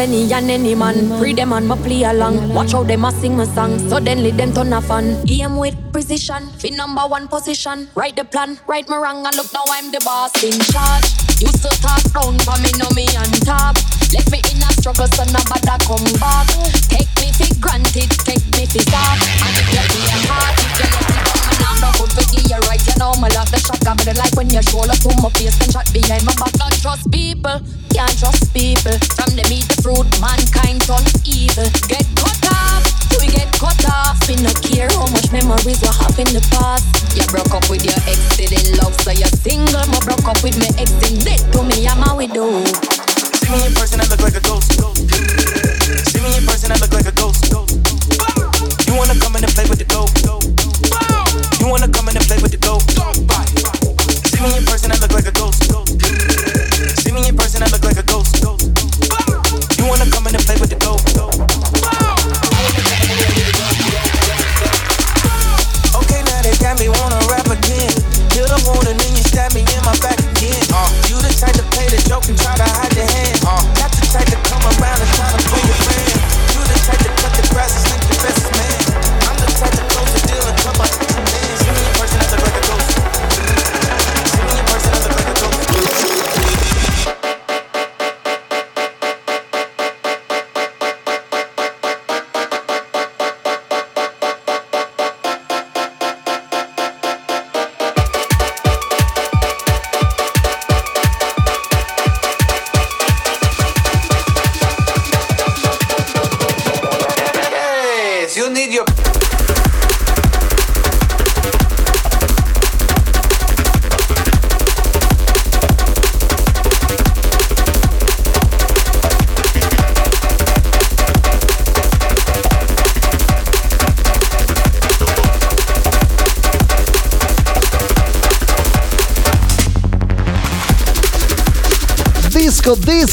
any 0.00 0.32
and 0.32 0.50
any 0.50 0.74
man. 0.74 1.18
Free 1.18 1.34
them 1.34 1.52
and 1.52 1.68
my 1.68 1.76
play 1.76 2.02
along. 2.04 2.54
Watch 2.54 2.72
how 2.72 2.82
them 2.82 3.04
a 3.04 3.12
sing 3.12 3.36
my 3.36 3.44
song. 3.44 3.78
Suddenly 3.88 4.30
them 4.30 4.52
turn 4.52 4.72
a 4.72 4.80
fan. 4.80 5.22
Aim 5.28 5.56
with 5.56 5.76
precision. 5.92 6.48
Fi 6.58 6.70
number 6.70 7.02
one 7.02 7.28
position. 7.28 7.88
Write 7.94 8.16
the 8.16 8.24
plan, 8.24 8.58
right 8.66 8.88
my 8.88 8.96
wrong 8.96 9.26
and 9.26 9.36
look 9.36 9.52
now 9.52 9.64
I'm 9.68 9.92
the 9.92 10.00
boss 10.04 10.32
in 10.42 10.58
charge. 10.72 11.04
Used 11.40 11.62
to 11.62 11.70
talk 11.84 12.02
down 12.12 12.38
for 12.40 12.56
me, 12.62 12.72
know 12.80 12.90
me 12.96 13.06
on 13.16 13.30
top. 13.44 13.76
Left 14.12 14.30
me 14.32 14.40
in 14.50 14.62
a 14.62 14.70
struggle, 14.72 15.06
so 15.06 15.24
nobody 15.28 15.76
come 15.84 16.08
back. 16.18 16.48
Take 16.88 17.10
me 17.20 17.28
for 17.36 17.52
granted, 17.60 18.10
take 18.24 18.44
me 18.56 18.66
for 18.66 18.80
stop. 18.80 19.18
And 19.44 19.56
if 19.60 19.68
you 19.68 19.84
be 19.92 20.00
a 20.08 20.16
heart, 20.28 20.56
if 20.80 21.14
you 21.14 21.19
no 21.80 21.90
good 21.96 22.12
for 22.12 22.24
give 22.30 22.46
you 22.46 22.60
right. 22.68 22.80
You 22.84 22.94
know 23.00 23.16
me 23.18 23.32
love 23.32 23.48
the 23.48 23.58
shot, 23.58 23.80
got 23.80 23.96
me 23.96 24.04
the 24.04 24.14
like 24.20 24.36
when 24.36 24.52
you 24.52 24.62
shoulder 24.62 24.94
to 24.94 25.10
my 25.24 25.32
face 25.34 25.56
and 25.64 25.72
shot 25.72 25.88
behind 25.92 26.22
my 26.28 26.36
back. 26.36 26.52
Don't 26.60 26.76
trust 26.80 27.08
people, 27.10 27.56
can't 27.90 28.14
trust 28.20 28.52
people. 28.52 28.96
From 29.16 29.32
the 29.34 29.44
meat 29.48 29.64
the 29.66 29.80
fruit, 29.80 30.06
mankind 30.20 30.84
turn 30.84 31.02
evil. 31.24 31.66
Get 31.88 32.04
cut 32.20 32.36
off, 32.52 32.84
we 33.18 33.32
get 33.32 33.48
cut 33.56 33.80
off. 33.88 34.20
Me 34.28 34.36
no 34.44 34.52
care 34.60 34.92
how 34.92 35.08
much 35.10 35.32
memories 35.32 35.80
you 35.80 35.90
have 35.90 36.16
in 36.20 36.30
the 36.36 36.44
past. 36.52 36.84
You 37.16 37.24
broke 37.32 37.50
up 37.56 37.66
with 37.72 37.82
your 37.82 37.98
ex, 38.06 38.20
still 38.36 38.52
in 38.52 38.76
love, 38.78 38.94
so 39.00 39.10
you're 39.10 39.32
single. 39.40 39.82
Me 39.88 39.98
broke 40.04 40.28
up 40.28 40.38
with 40.44 40.56
my 40.60 40.70
ex, 40.76 40.92
in 41.08 41.18
dead 41.24 41.40
to 41.56 41.64
me, 41.64 41.88
I'm 41.88 42.04
a 42.04 42.12
widow. 42.14 42.60
See 43.40 43.50
me 43.50 43.66
in 43.66 43.74
person, 43.74 43.98
I 43.98 44.06
look 44.06 44.20
like 44.20 44.36
a 44.36 44.44
ghost. 44.44 44.76
See 44.76 46.20
me 46.20 46.30
in 46.36 46.44
person, 46.44 46.70
I 46.70 46.76
look 46.78 46.92
like 46.92 47.08
a 47.08 47.14
ghost. 47.16 47.48
You 47.50 48.94
wanna 48.94 49.16
come 49.18 49.36
in 49.36 49.44
and 49.48 49.52
play 49.56 49.64
with 49.64 49.80
the 49.80 49.88
dope? 49.88 50.59
Wanna 51.70 51.86
come 51.86 52.08
in 52.08 52.16
and 52.16 52.26
play 52.26 52.36
with 52.42 52.50
the 52.50 52.56
dope? 52.58 52.82
See 52.90 53.59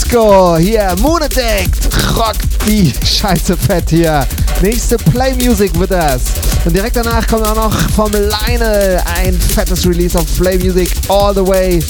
Disco. 0.07 0.55
Hier, 0.57 0.95
Moon 1.01 1.21
Addict. 1.21 2.15
Rockt 2.15 2.65
die 2.65 2.93
Scheiße 3.05 3.57
fett 3.57 3.89
hier. 3.89 4.25
Nächste 4.61 4.95
Play 4.97 5.33
Music 5.33 5.77
wird 5.77 5.91
das. 5.91 6.21
Und 6.65 6.73
direkt 6.75 6.95
danach 6.95 7.27
kommt 7.27 7.45
auch 7.45 7.55
noch 7.55 7.77
vom 7.91 8.11
Lionel 8.11 9.01
ein 9.17 9.33
fettes 9.33 9.85
Release 9.85 10.17
auf 10.17 10.25
Play 10.37 10.57
Music 10.57 10.89
All 11.09 11.33
the 11.33 11.45
Way. 11.45 11.83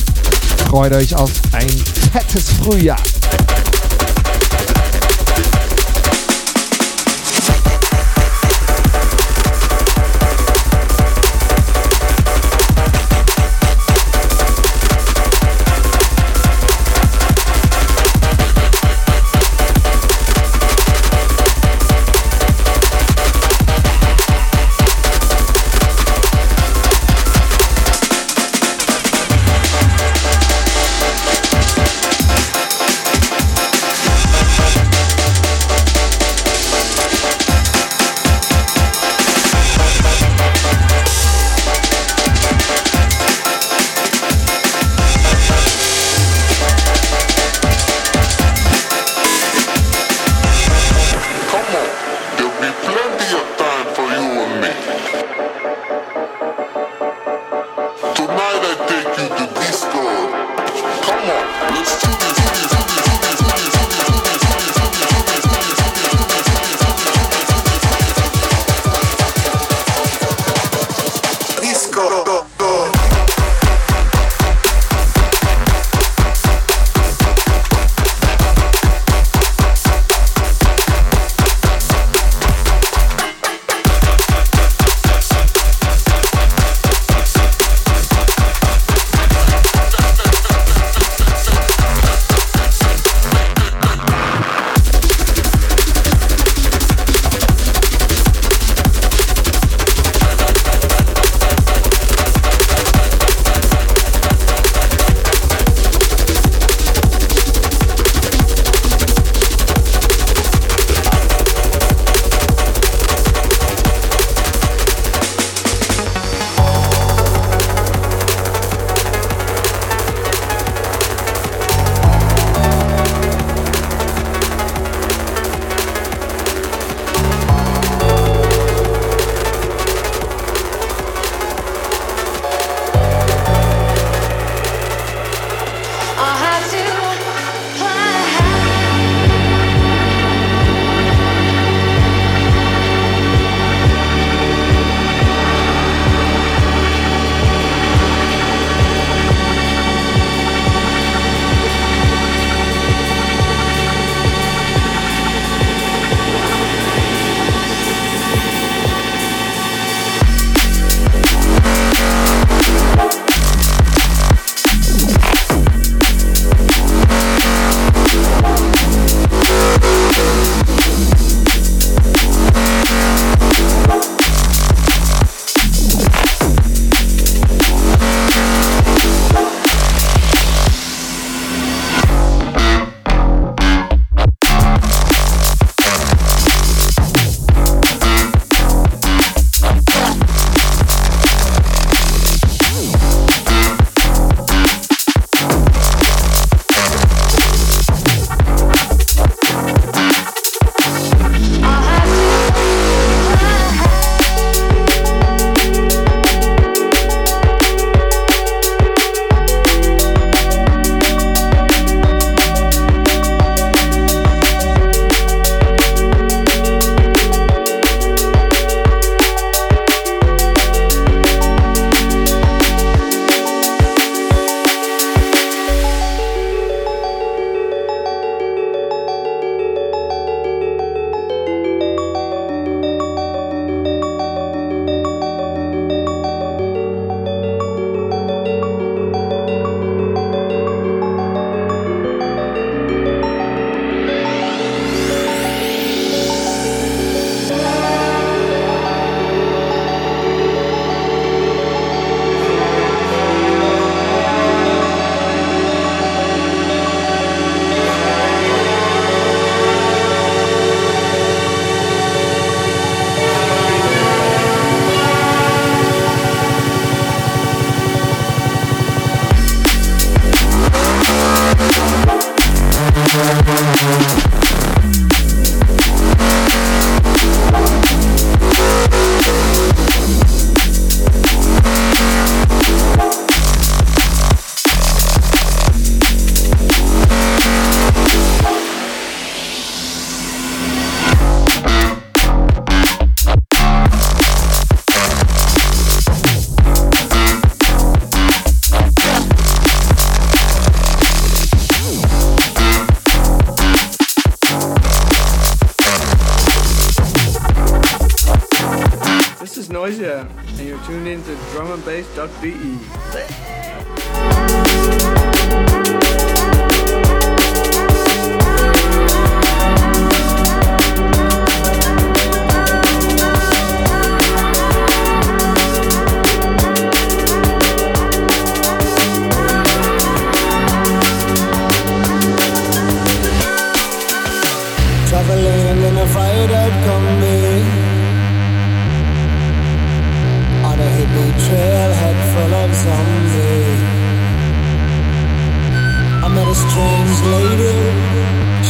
Freut 0.68 0.94
euch 0.94 1.14
auf 1.16 1.32
ein 1.52 1.70
fettes 2.12 2.50
Frühjahr. 2.64 2.98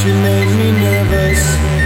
She 0.08 0.14
made 0.14 0.48
me 0.58 0.72
nervous 0.72 1.77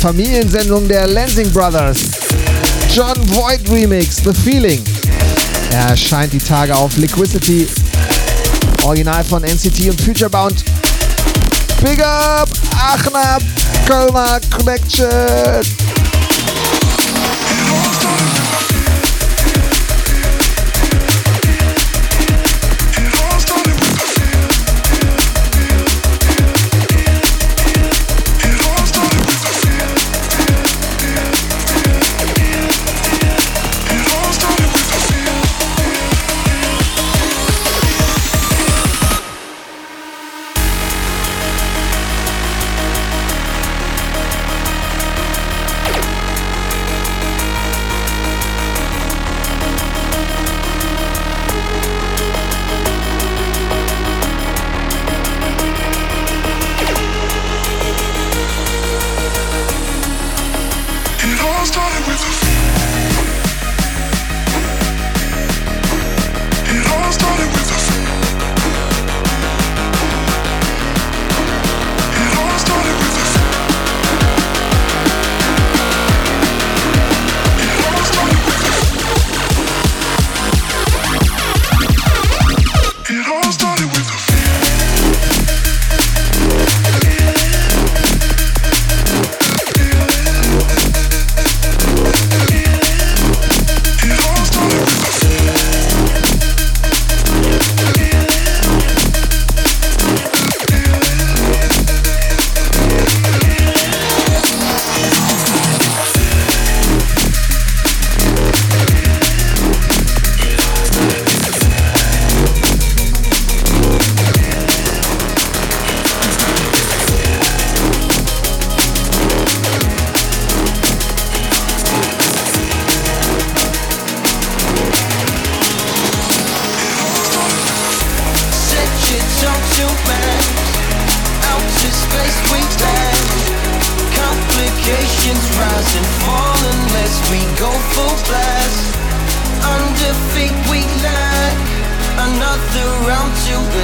Familiensendung 0.00 0.88
der 0.88 1.06
Lansing 1.06 1.50
Brothers. 1.52 2.39
John 2.92 3.16
Void 3.28 3.68
Remix, 3.70 4.16
The 4.16 4.32
Feeling. 4.32 4.82
Er 5.70 5.90
erscheint 5.90 6.32
die 6.32 6.38
Tage 6.38 6.74
auf 6.74 6.96
Liquidity, 6.96 7.68
Original 8.82 9.22
von 9.22 9.44
NCT 9.44 9.90
und 9.90 10.00
Futurebound. 10.00 10.64
Big 11.82 12.02
up, 12.02 12.48
Aachener, 12.74 13.38
Kölner 13.86 14.40
Connection. 14.50 15.89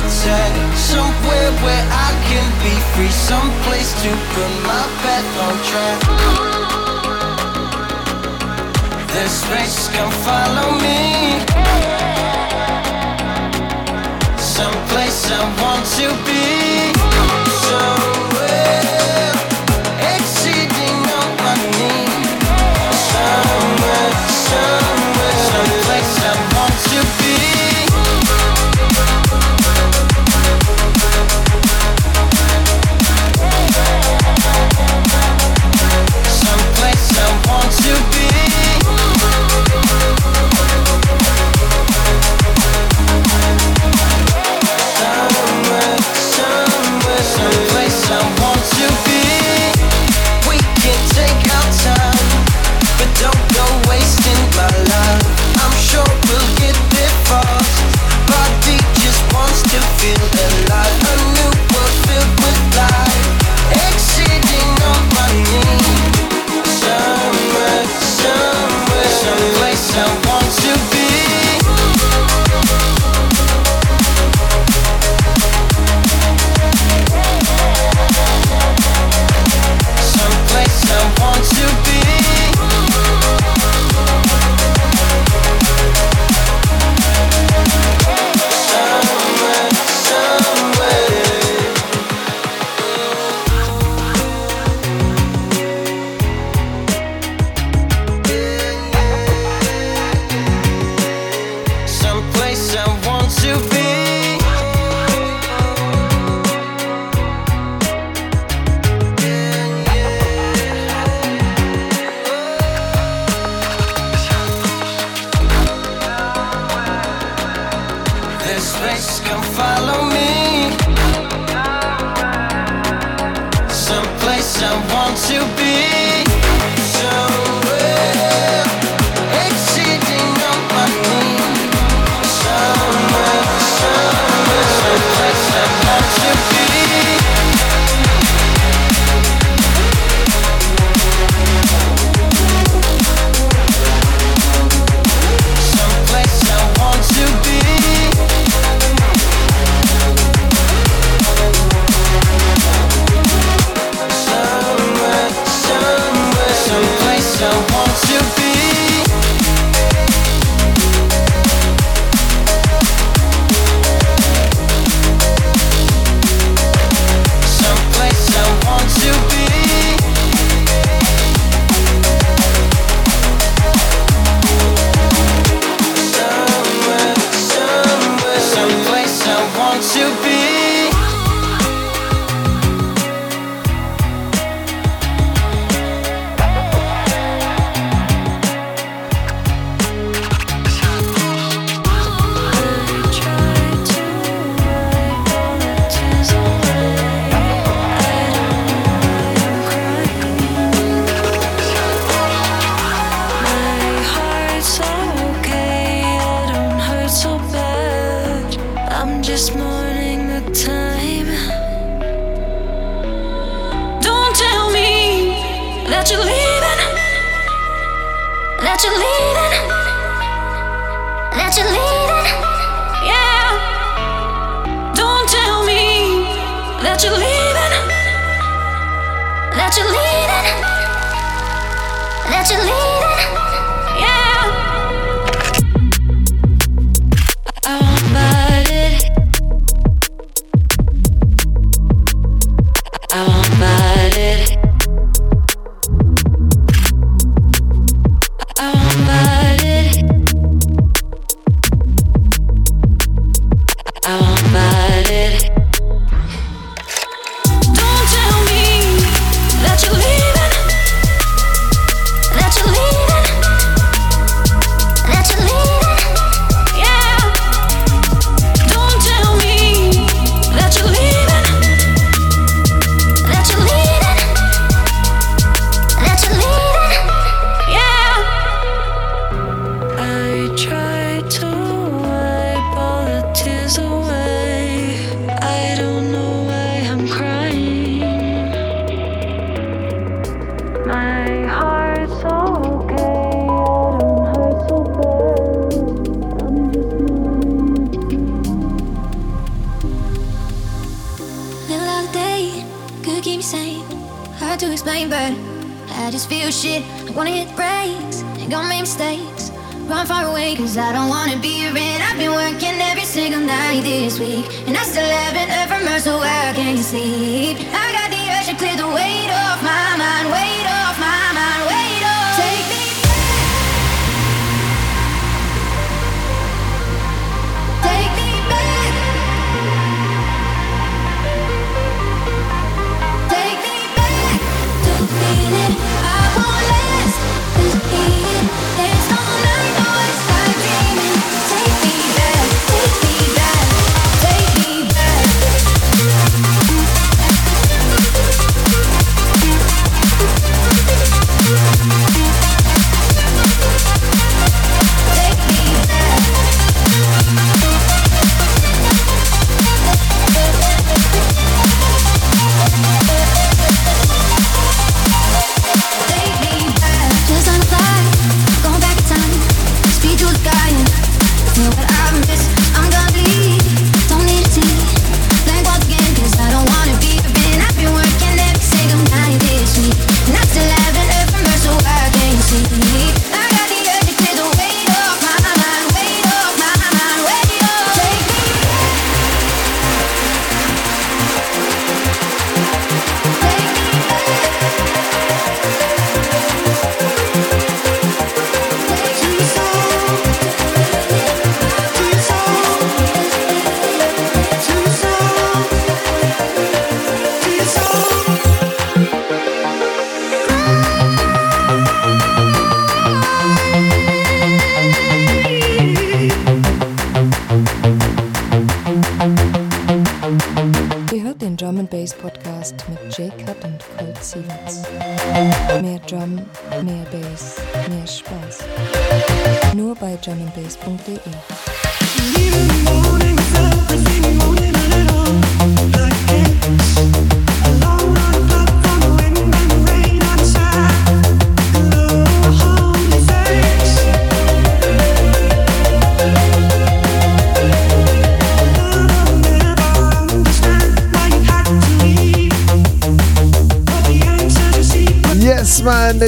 good. 0.00 0.10
Somewhere 0.76 1.50
where 1.64 1.86
I 1.90 2.10
can 2.28 2.46
be 2.62 2.74
free, 2.92 3.10
someplace 3.10 3.92
to 4.02 4.10
put 4.34 4.52
my 4.70 4.84
path 5.02 5.30
on 5.46 5.54
track. 5.68 5.98
There's 9.12 9.30
space, 9.30 9.88
come 9.94 10.12
follow 10.26 10.68
me. 10.84 11.00
Someplace 14.38 15.30
I 15.30 15.42
want 15.60 15.84
to 15.98 16.08
be. 16.26 16.44
So 17.64 18.15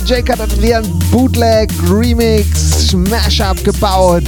Jacob 0.08 0.38
hat 0.38 0.52
einen 0.54 0.72
ein 0.72 0.98
Bootleg, 1.10 1.70
Remix, 1.86 2.88
Smash-Up 2.88 3.62
gebaut. 3.62 4.22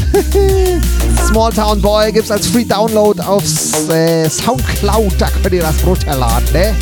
Small 1.27 1.51
Town 1.51 1.81
Boy 1.81 2.13
gibt's 2.13 2.31
als 2.31 2.49
Free 2.49 2.67
Download 2.67 3.19
auf 3.23 3.43
äh, 3.89 4.29
Soundcloud, 4.29 5.15
da 5.17 5.31
könnt 5.43 5.55
ihr 5.55 5.63
das 5.63 5.83
runterladen, 5.87 6.53
ne? 6.53 6.75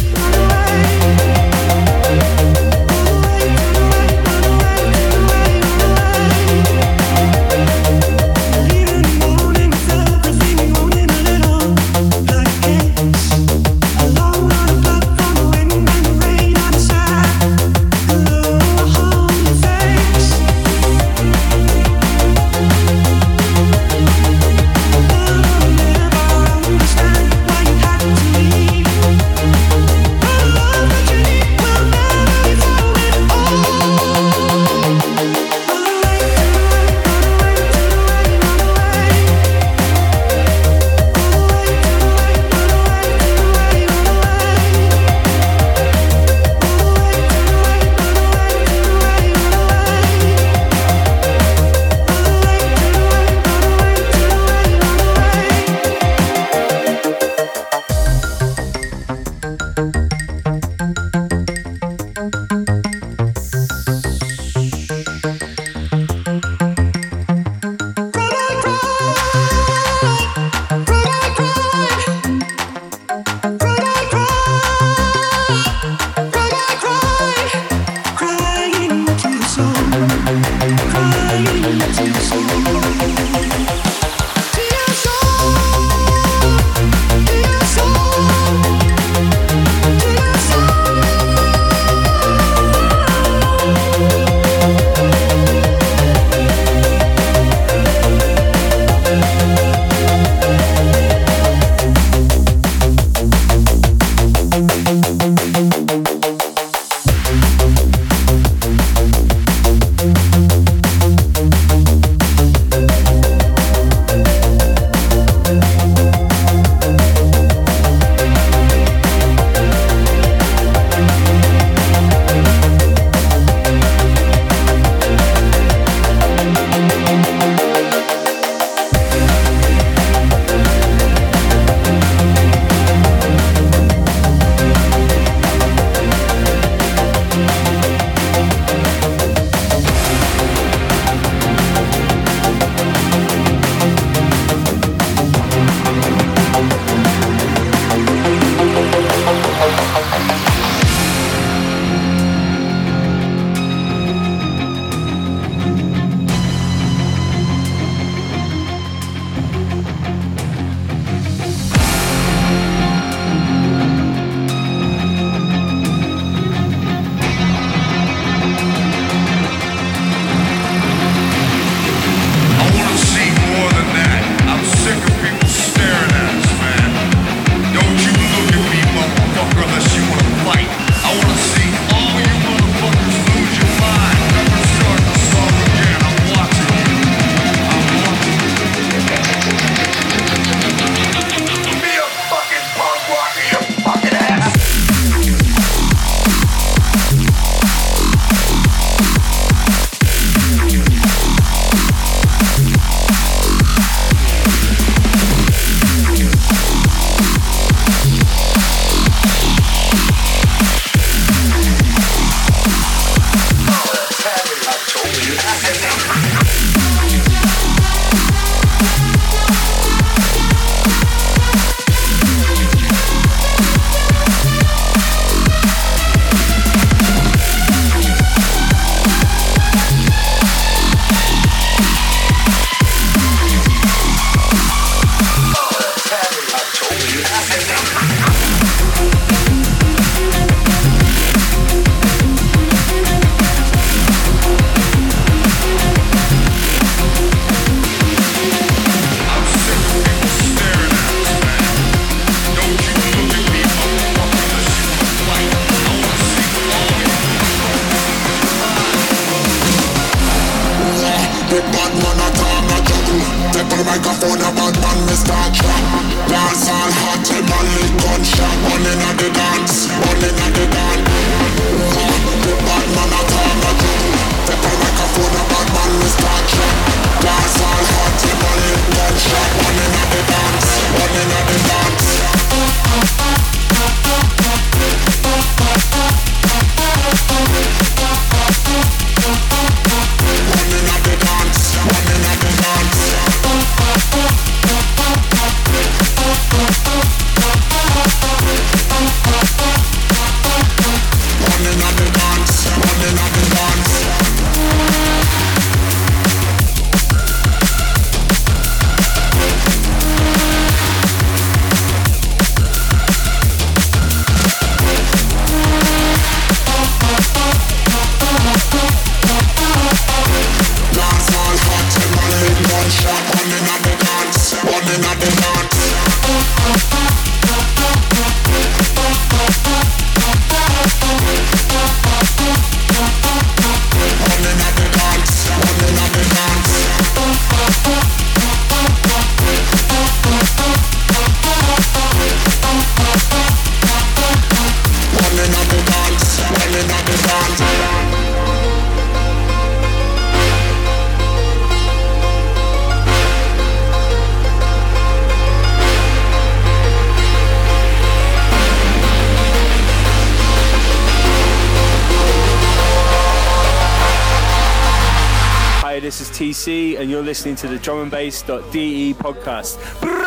And 366.49 367.11
you're 367.11 367.22
listening 367.22 367.57
to 367.57 367.68
the 367.68 367.79
Drum 367.79 368.03
and 368.03 368.11
Bass.de 368.11 369.14
podcast. 369.14 370.17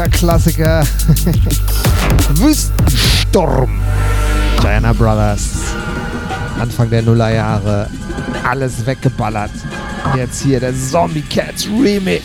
absoluter 0.00 0.08
Klassiker. 0.08 0.82
Wüstensturm. 2.34 3.80
Diana 4.62 4.92
Brothers. 4.92 5.50
Anfang 6.58 6.90
der 6.90 7.02
Nullerjahre. 7.02 7.88
Alles 8.48 8.84
weggeballert. 8.86 9.50
Jetzt 10.16 10.42
hier 10.42 10.60
der 10.60 10.74
Zombie 10.74 11.22
Cats 11.22 11.66
Remix. 11.66 12.24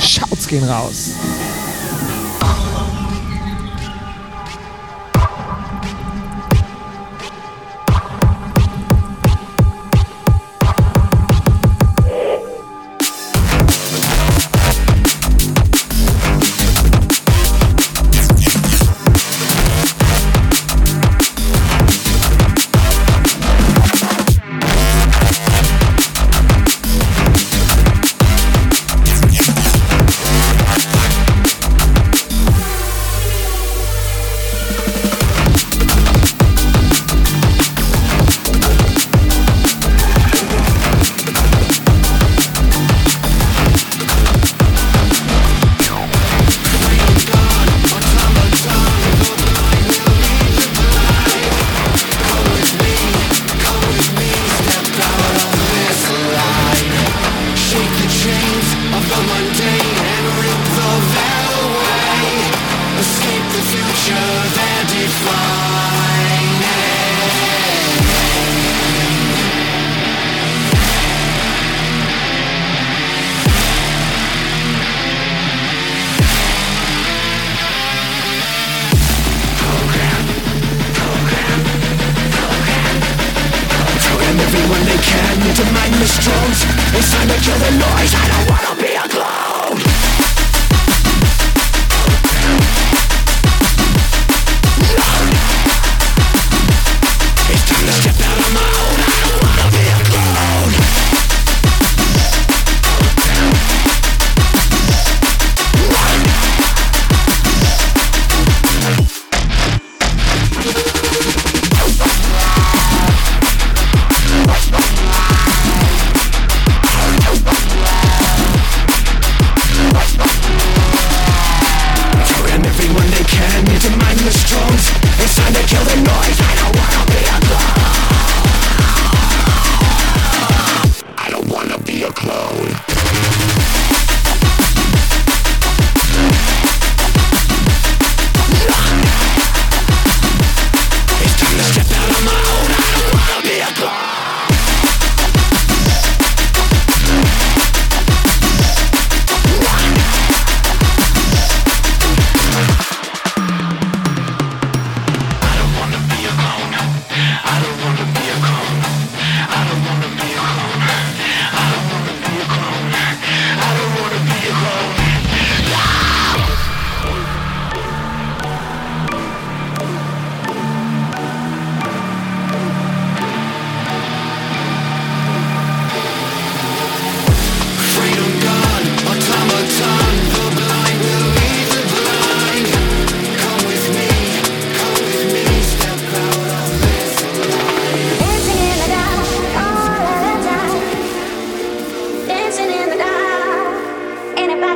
Schaut's 0.00 0.46
gehen 0.46 0.68
raus. 0.68 1.10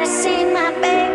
Anybody 0.05 0.23
see 0.23 0.45
my 0.53 0.71
baby? 0.83 1.14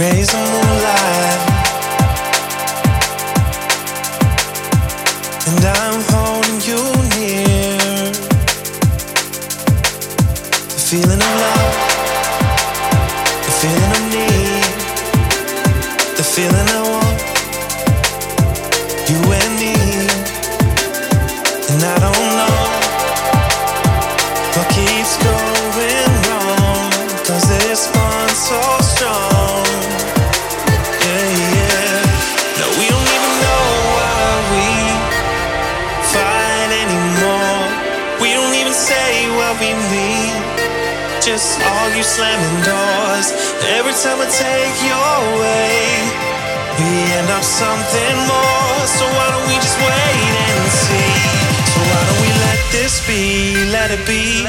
Rays 0.00 0.32
of 0.32 1.39
something 47.60 48.16
more. 48.24 48.80
So 48.88 49.04
why 49.16 49.26
don't 49.32 49.46
we 49.50 49.56
just 49.60 49.76
wait 49.84 50.32
and 50.48 50.64
see? 50.82 51.12
So 51.72 51.78
why 51.90 52.00
don't 52.08 52.20
we 52.24 52.30
let 52.46 52.60
this 52.72 52.94
be? 53.06 53.22
Let 53.76 53.88
it 53.96 54.02
be. 54.08 54.40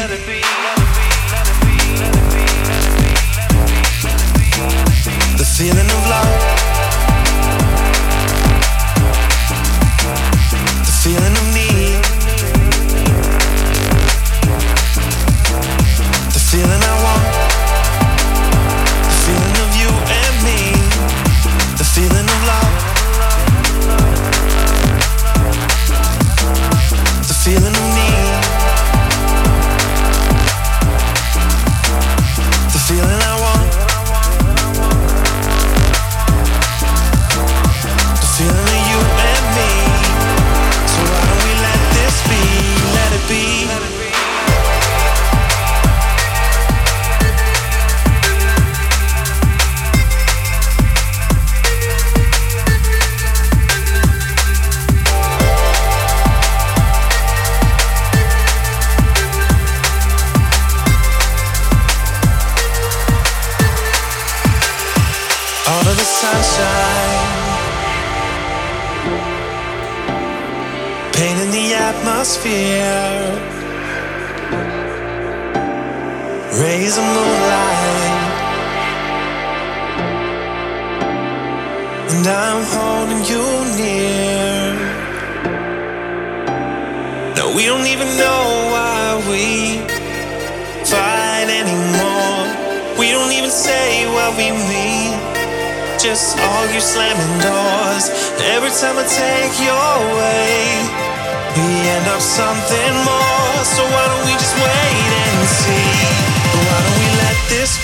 The 5.41 5.47
feeling 5.57 5.89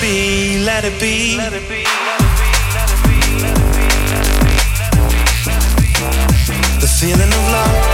be, 0.01 0.59
let 0.59 0.83
it 0.83 0.99
be. 0.99 1.37
The 6.79 6.87
feeling 6.99 7.27
of 7.27 7.51
love. 7.51 7.86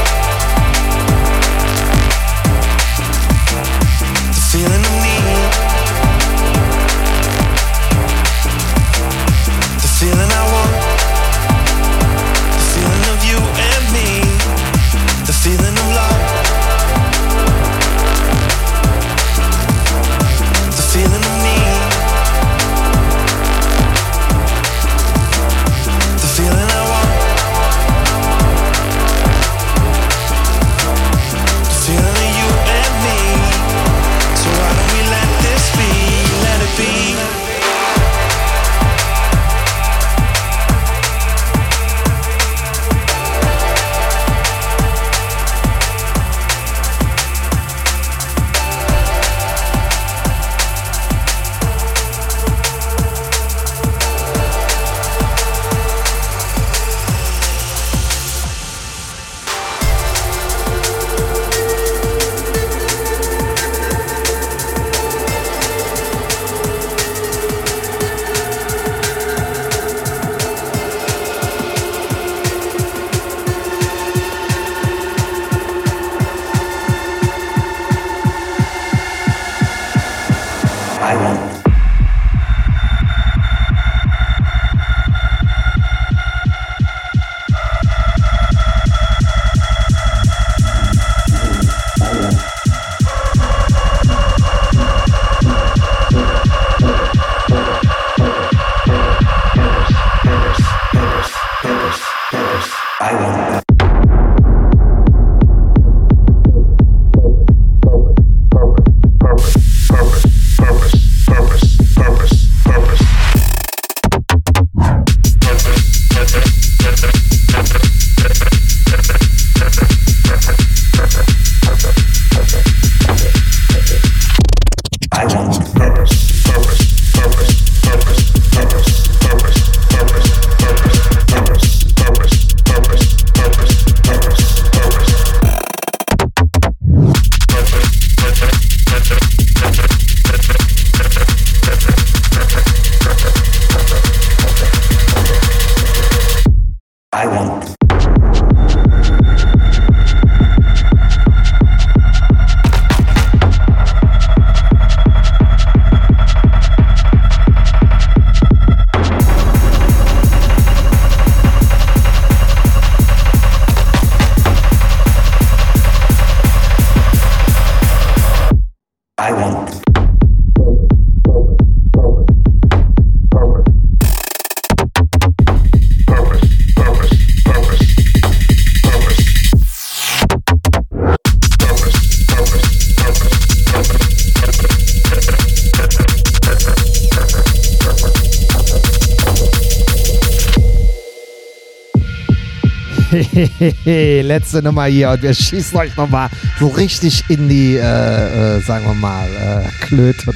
Letzte 193.86 194.62
Nummer 194.62 194.86
hier 194.86 195.10
und 195.12 195.22
wir 195.22 195.34
schießen 195.34 195.78
euch 195.78 195.96
nochmal 195.98 196.30
so 196.60 196.68
richtig 196.68 197.24
in 197.30 197.50
die, 197.50 197.76
äh, 197.76 198.58
äh, 198.58 198.62
sagen 198.62 198.86
wir 198.86 198.94
mal, 198.94 199.28
äh, 199.28 199.86
Klöten. 199.86 200.34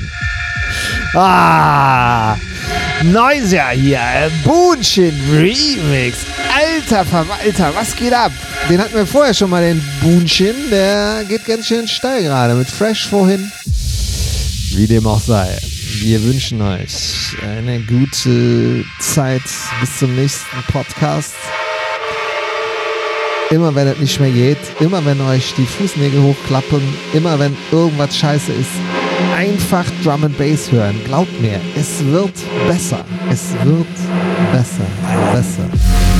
Ah, 1.14 2.36
Jahr 3.50 3.72
hier, 3.72 4.32
Boonshin 4.44 5.14
Remix. 5.32 6.18
Alter 6.54 7.06
Verwalter, 7.06 7.72
was 7.76 7.96
geht 7.96 8.14
ab? 8.14 8.32
Den 8.70 8.80
hatten 8.80 8.96
wir 8.96 9.06
vorher 9.06 9.34
schon 9.34 9.50
mal, 9.50 9.62
den 9.62 9.82
Boonshin. 10.02 10.56
Der 10.72 11.24
geht 11.28 11.46
ganz 11.46 11.68
schön 11.68 11.88
steil 11.88 12.24
gerade 12.24 12.56
mit 12.56 12.70
Fresh 12.70 13.08
vorhin. 13.08 13.52
Wie 14.76 14.88
dem 14.88 15.06
auch 15.06 15.22
sei. 15.22 15.58
Wir 16.00 16.24
wünschen 16.24 16.62
euch 16.62 17.36
eine 17.42 17.80
gute 17.80 18.84
Zeit 19.00 19.44
bis 19.82 20.00
zum 20.00 20.16
nächsten 20.16 20.64
Podcast. 20.72 21.34
Immer 23.50 23.74
wenn 23.76 23.88
es 23.88 23.98
nicht 24.00 24.20
mehr 24.20 24.32
geht, 24.32 24.58
immer 24.82 25.06
wenn 25.06 25.22
euch 25.22 25.54
die 25.58 25.66
Fußnägel 25.66 26.22
hochklappen, 26.22 26.82
immer 27.14 27.40
wenn 27.40 27.56
irgendwas 27.72 28.18
scheiße 28.18 28.52
ist, 28.52 28.72
einfach 29.38 29.86
Drum 30.04 30.26
and 30.26 30.38
Bass 30.38 30.70
hören. 30.70 31.00
Glaubt 31.06 31.42
mir, 31.42 31.62
es 31.76 32.04
wird 32.06 32.34
besser. 32.68 33.06
Es 33.32 33.54
wird 33.64 33.88
besser. 34.52 34.86
Besser. 35.32 36.17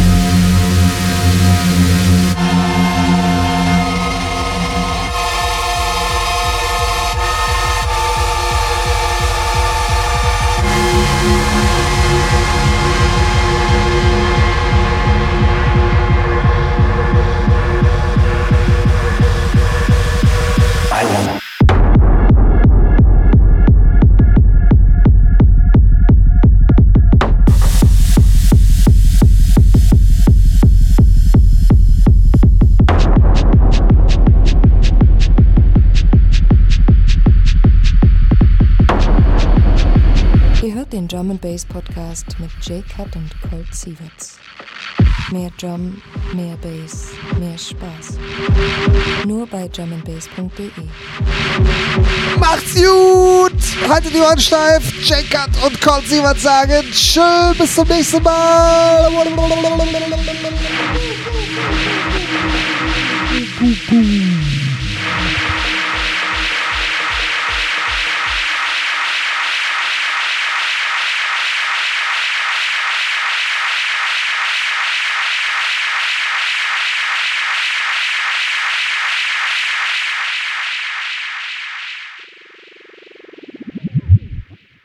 And 41.38 41.42
Bass 41.42 41.66
Podcast 41.66 42.26
mit 42.40 42.50
Jay 42.62 42.84
Cut 42.96 43.16
und 43.16 43.30
Colt 43.50 43.74
Sieverts. 43.74 44.38
Mehr 45.32 45.50
Drum, 45.60 46.02
mehr 46.34 46.56
Bass, 46.58 47.10
mehr 47.40 47.58
Spaß. 47.58 48.18
Nur 49.26 49.48
bei 49.48 49.68
drumandbass.de. 49.68 50.72
Macht's 52.40 52.76
gut! 52.76 53.90
Haltet 53.90 54.14
die 54.14 54.20
Ohren 54.20 54.40
steif! 54.40 54.84
J-Cut 55.04 55.50
und 55.66 55.82
Colt 55.82 56.08
Sievert 56.08 56.40
sagen 56.40 56.84
Tschö, 56.92 57.54
bis 57.58 57.76
zum 57.76 57.88
nächsten 57.88 58.24
Mal! 58.24 59.12